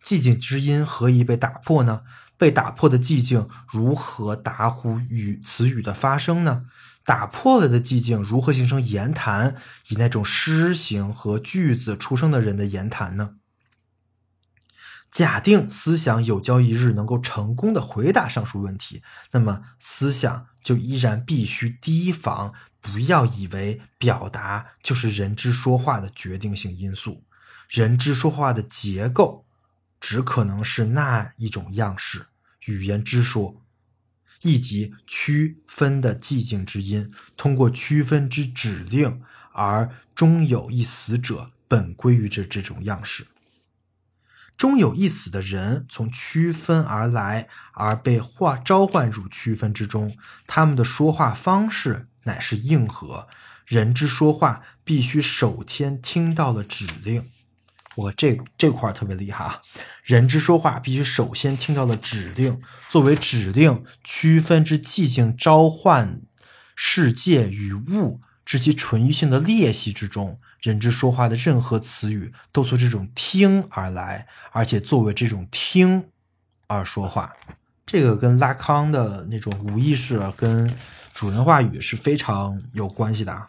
[0.03, 2.01] 寂静之音何以被打破呢？
[2.37, 6.65] 被打破的寂静如何打呼语词语的发生呢？
[7.05, 9.55] 打破了的寂静如何形成言谈，
[9.87, 13.35] 以那种诗形和句子出生的人的言谈呢？
[15.09, 19.01] 假定思想有朝一日能够成功的回答上述问题，
[19.31, 22.51] 那么思想就依然必须提防，
[22.81, 27.23] 不要以为表达就是人之说话的决定性因素，
[27.69, 29.45] 人之说话的结构。
[30.01, 32.25] 只可能是那一种样式，
[32.65, 33.61] 语言之说，
[34.41, 39.21] 以及区分的寂静之音，通过区分之指令，
[39.53, 43.27] 而终有一死者本归于这这种样式。
[44.57, 50.15] 终有一死的人从区分而来，而被化召唤入区分之中，
[50.47, 53.27] 他们的说话方式乃是硬核
[53.65, 57.29] 人之说话，必须首先听到了指令。
[57.95, 59.61] 我这这块特别厉害啊！
[60.03, 66.21] 人之说话必须首先听到了指令，作为指令区分之寂静召唤
[66.75, 70.39] 世界与物之其纯欲性的裂隙之中，
[70.69, 76.05] 人之说话的任何词语都从这种听而来，而且作为这种听
[76.67, 77.33] 而说话。
[77.85, 80.73] 这个跟拉康的那种无意识跟
[81.13, 83.45] 主人话语是非常有关系的。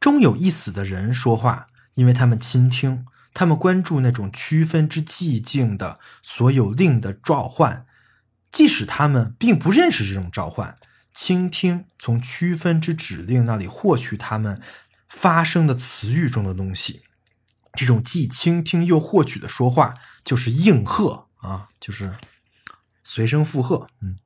[0.00, 1.68] 终有一死的人说话。
[1.94, 7.84] 因为他们倾听，他们关注那种区分之寂静的所有令的召唤，
[8.50, 10.78] 即使他们并不认识这种召唤，
[11.12, 14.58] 倾听从区分之指令那里获取他们
[15.12, 17.02] 发生的词语中的东西，
[17.74, 19.94] 这种既倾听又获取的说话
[20.24, 22.16] 就是应和啊，就是
[23.04, 23.86] 随声附和。
[24.00, 24.18] 嗯，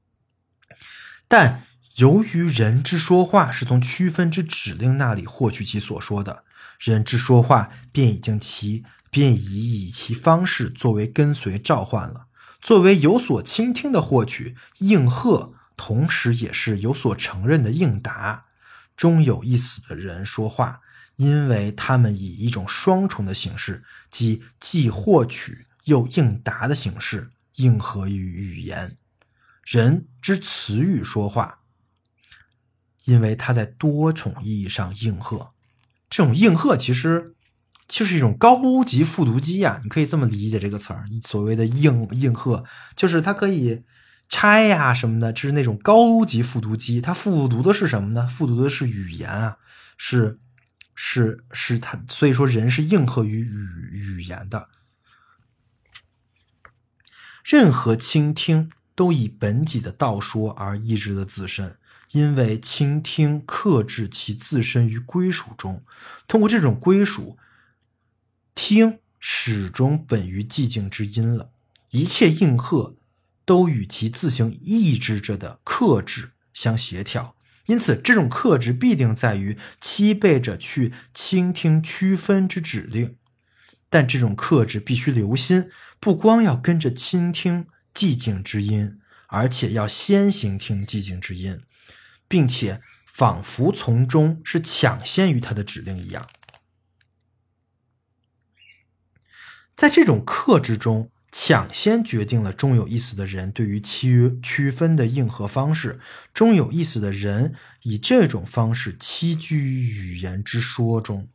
[1.29, 1.67] 但
[1.97, 6.45] 由于人之说话是从区分之指令那里获取其所说的，
[6.79, 12.29] 人之说话便已经其便已以其方式作为跟随召唤了，
[12.61, 18.45] 作为有所倾听的获取应和，同时也是有所承认的应答。
[18.97, 20.81] 终有一死的人说话，
[21.17, 28.97] 因为他们以一种双重的形式，即既获取又应答的形式应和于语言。
[29.63, 31.59] 人之词语说话，
[33.05, 35.53] 因为他在多重意义上应和。
[36.09, 37.35] 这种应和其实
[37.87, 41.05] 就是一种高级复读机呀，你可以这么理解这个词儿。
[41.23, 43.85] 所谓的应应和，就是它可以。
[44.29, 47.01] 拆呀什么的，这是那种高级复读机。
[47.01, 48.27] 它复读的是什么呢？
[48.27, 49.59] 复读的是语言啊，
[49.97, 50.41] 是
[50.97, 52.03] 是是它。
[52.09, 54.69] 所以说，人是应和于语语言的。
[57.45, 61.79] 任何倾听都以本己的道说而抑制了自身，
[62.11, 65.85] 因为倾听克制其自身于归属中。
[66.27, 67.39] 通过这种归属，
[68.57, 71.53] 听始终本于寂静之音了。
[71.91, 72.96] 一切应和。
[73.47, 77.37] 都与其自行抑制着的克制相协调，
[77.67, 83.17] 因此这种克制必定在于期备着去倾听区分之指令。
[83.89, 85.71] 但这种克制必须留心，
[86.01, 91.63] 不光要跟着倾听寂静之音，而且要先行听寂静之音，
[92.27, 96.29] 并且仿佛从中是抢先于他的指令一样。
[99.77, 101.13] 在这种克制中。
[101.39, 106.01] 抢先决定了终有意思的人对于区区分的应和方式，
[106.33, 111.29] 终有意思的人以这种方式栖居于语言之说中，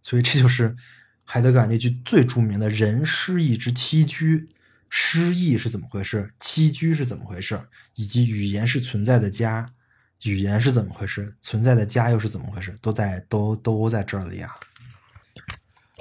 [0.00, 0.76] 所以这就是
[1.24, 4.48] 海德格尔那句最著名的人失意之栖居，
[4.88, 6.30] 失意是怎么回事？
[6.38, 7.60] 栖居是怎么回事？
[7.96, 9.74] 以及语言是存在的家，
[10.22, 11.34] 语言是怎么回事？
[11.40, 12.76] 存在的家又是怎么回事？
[12.80, 14.54] 都在都都在这里啊！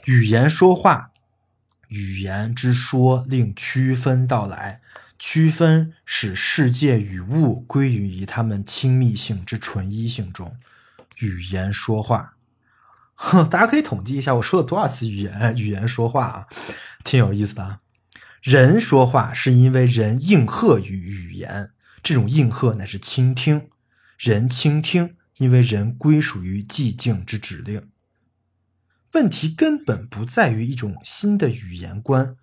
[0.05, 1.09] 语言说话。
[1.93, 4.81] 语言之说令区分到来，
[5.19, 10.57] 区分使世界与物归于于他们亲密性之纯一性中。
[11.19, 12.33] 语言说话，
[13.47, 15.55] 大家可以统计一下，我说了多少次语言？
[15.55, 16.47] 语言说话啊，
[17.03, 17.79] 挺有意思的。
[18.41, 21.69] 人说话是因为人应和于语言，
[22.01, 23.69] 这种应和乃是倾听。
[24.17, 27.87] 人倾听，因为人归属于寂静之指令。
[29.13, 32.35] 问题根本不在于一种新的语言观，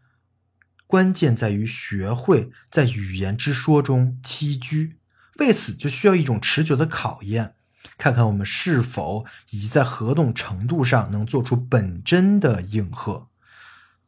[0.86, 4.96] 关键在于学会在语言之说中栖居。
[5.38, 7.54] 为此，就需要一种持久的考验，
[7.98, 13.28] 看看我们是否以及在何种程度上能做出本真的应和。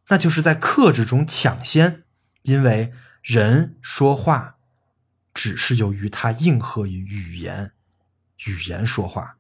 [0.09, 2.05] 那就是在克制中抢先，
[2.43, 4.57] 因为人说话
[5.35, 7.73] 只是由于他应和于语言，
[8.47, 9.39] 语言说话。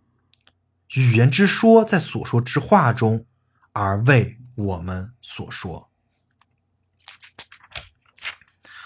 [0.94, 3.24] 语言之说在所说之话中，
[3.72, 5.90] 而为我们所说。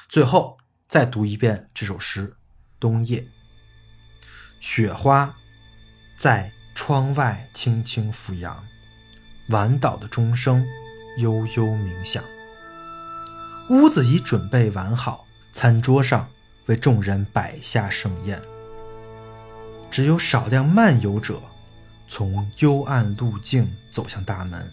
[0.09, 0.57] 最后
[0.89, 2.29] 再读一遍这首诗
[2.79, 3.21] 《冬夜》。
[4.61, 5.35] 雪花
[6.17, 8.65] 在窗外轻轻俯扬，
[9.49, 10.65] 晚岛的钟声
[11.19, 12.23] 悠悠鸣响。
[13.69, 16.31] 屋子已准备完好，餐桌上
[16.67, 18.41] 为众人摆下盛宴。
[19.91, 21.43] 只有少量漫游者。
[22.09, 24.73] 从幽暗路径走向大门，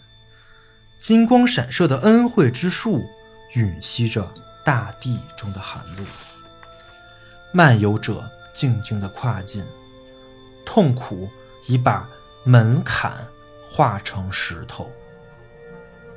[1.00, 3.04] 金光闪烁的恩惠之树
[3.52, 4.32] 吮吸着
[4.64, 6.04] 大地中的寒露。
[7.52, 9.64] 漫游者静静地跨进，
[10.64, 11.28] 痛苦
[11.66, 12.08] 已把
[12.44, 13.12] 门槛
[13.68, 14.90] 化成石头。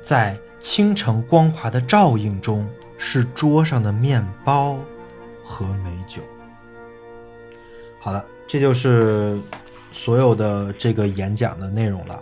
[0.00, 4.78] 在清晨光滑的照映中，是桌上的面包
[5.44, 6.22] 和美酒。
[8.00, 9.40] 好了，这就是。
[9.98, 12.20] 所有的这个演讲的内容了，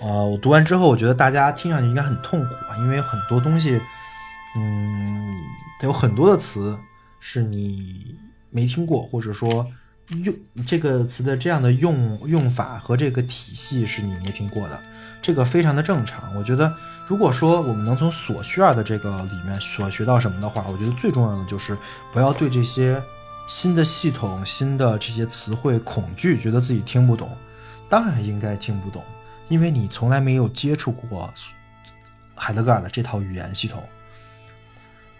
[0.00, 3.80] 呃，我读完之后，我觉得大家听上去应该很痛苦啊，因为很多东西，
[4.56, 5.34] 嗯，
[5.82, 6.78] 有很多的词
[7.18, 8.16] 是你
[8.50, 9.66] 没听过，或者说
[10.22, 10.32] 用
[10.64, 14.80] 这个词的这样的用用法和这个体系是你没听过的，
[15.20, 16.32] 这个非常的正常。
[16.36, 16.72] 我觉得，
[17.08, 21.76] 如果说我们能从所需要的这个里面所学到什么的话，我觉得最重要的就是
[22.12, 23.02] 不要对这些。
[23.48, 27.34] 新的系统，新的这些词汇，恐惧，觉得自己听不懂，
[27.88, 29.02] 当然应该听不懂，
[29.48, 31.32] 因为你从来没有接触过
[32.34, 33.82] 海德格尔的这套语言系统，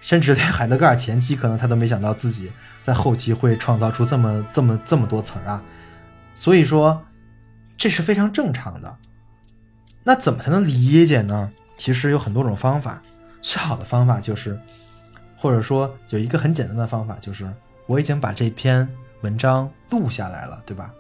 [0.03, 2.53] 甚至连海德格尔前期可能他都没想到自己
[2.83, 5.63] 在后期会创造出这么这么这么多词儿啊，
[6.35, 7.03] 所以说
[7.79, 8.95] 这是非常正常的。
[10.05, 11.51] 那怎么才能理解呢？
[11.79, 13.03] 其实有很多种方法，
[13.41, 14.61] 最好的方法就是
[15.35, 17.51] 或者说有一个很简单的方法，就是
[17.89, 18.87] 我已经把这篇
[19.23, 20.93] 文章录下来了，对吧？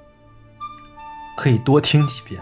[1.36, 2.40] 可以多听几遍，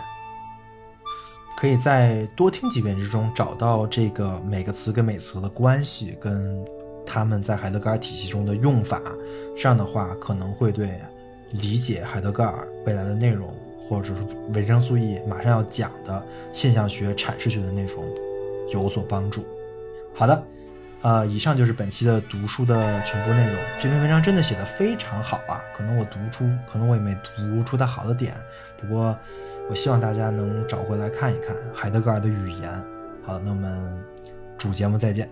[1.57, 6.65] 可以在多听几遍之中找到这个每个词跟每词的关系，跟
[7.05, 9.03] 他们在海德格尔体系中的用法。
[9.57, 11.01] 这样的话，可能会对
[11.51, 13.53] 理解海德格尔未来的内容，
[13.89, 14.23] 或者是
[14.55, 18.05] 维生素 E 马上要讲的现象学阐释学的内容
[18.71, 19.45] 有所帮助。
[20.15, 20.41] 好的。
[21.07, 23.55] 呃，以上就是本期的读书的全部内容。
[23.79, 28.35] 这篇文章真的写的非常好啊，可能我读出，可能我也没读出它好的点。
[28.77, 29.17] 不过，
[29.71, 32.69] 我希望大家能找回来看一看海德格尔的语言。
[33.25, 33.97] 好，那我们
[34.59, 35.31] 主节目再见。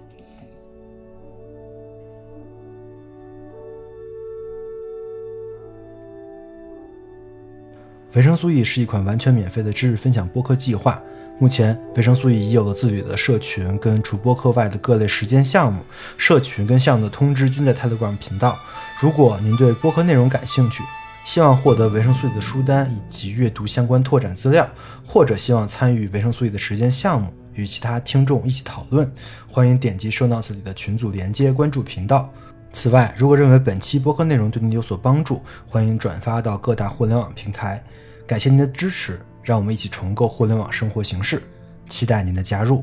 [8.12, 11.02] 维生素 E 是一款完全免费的知识分享播客计划。
[11.40, 15.82] 目前，维生素 E 已有了自己的社群，跟除播客外的各类实践项目。
[16.16, 18.56] 社群跟项目的通知均在 Telegram 频道。
[19.00, 20.84] 如果您对播客内容感兴趣，
[21.24, 24.68] 希望获得维生素 E 的书单以及阅读相关拓展资料，
[25.04, 29.12] 或者希望参与维生素 E 的实践项目，与其他听众一起讨论，
[29.50, 32.32] 欢迎点击 Show Notes 里的群组连接，关注频道。
[32.72, 37.82] 此外，如果认为本期播客内容对您有所帮助，欢迎转发到各大互联网平台。
[38.24, 39.20] 感谢您的支持。
[39.44, 41.42] 让我们一起重构互联网生活形式，
[41.88, 42.82] 期待您的加入。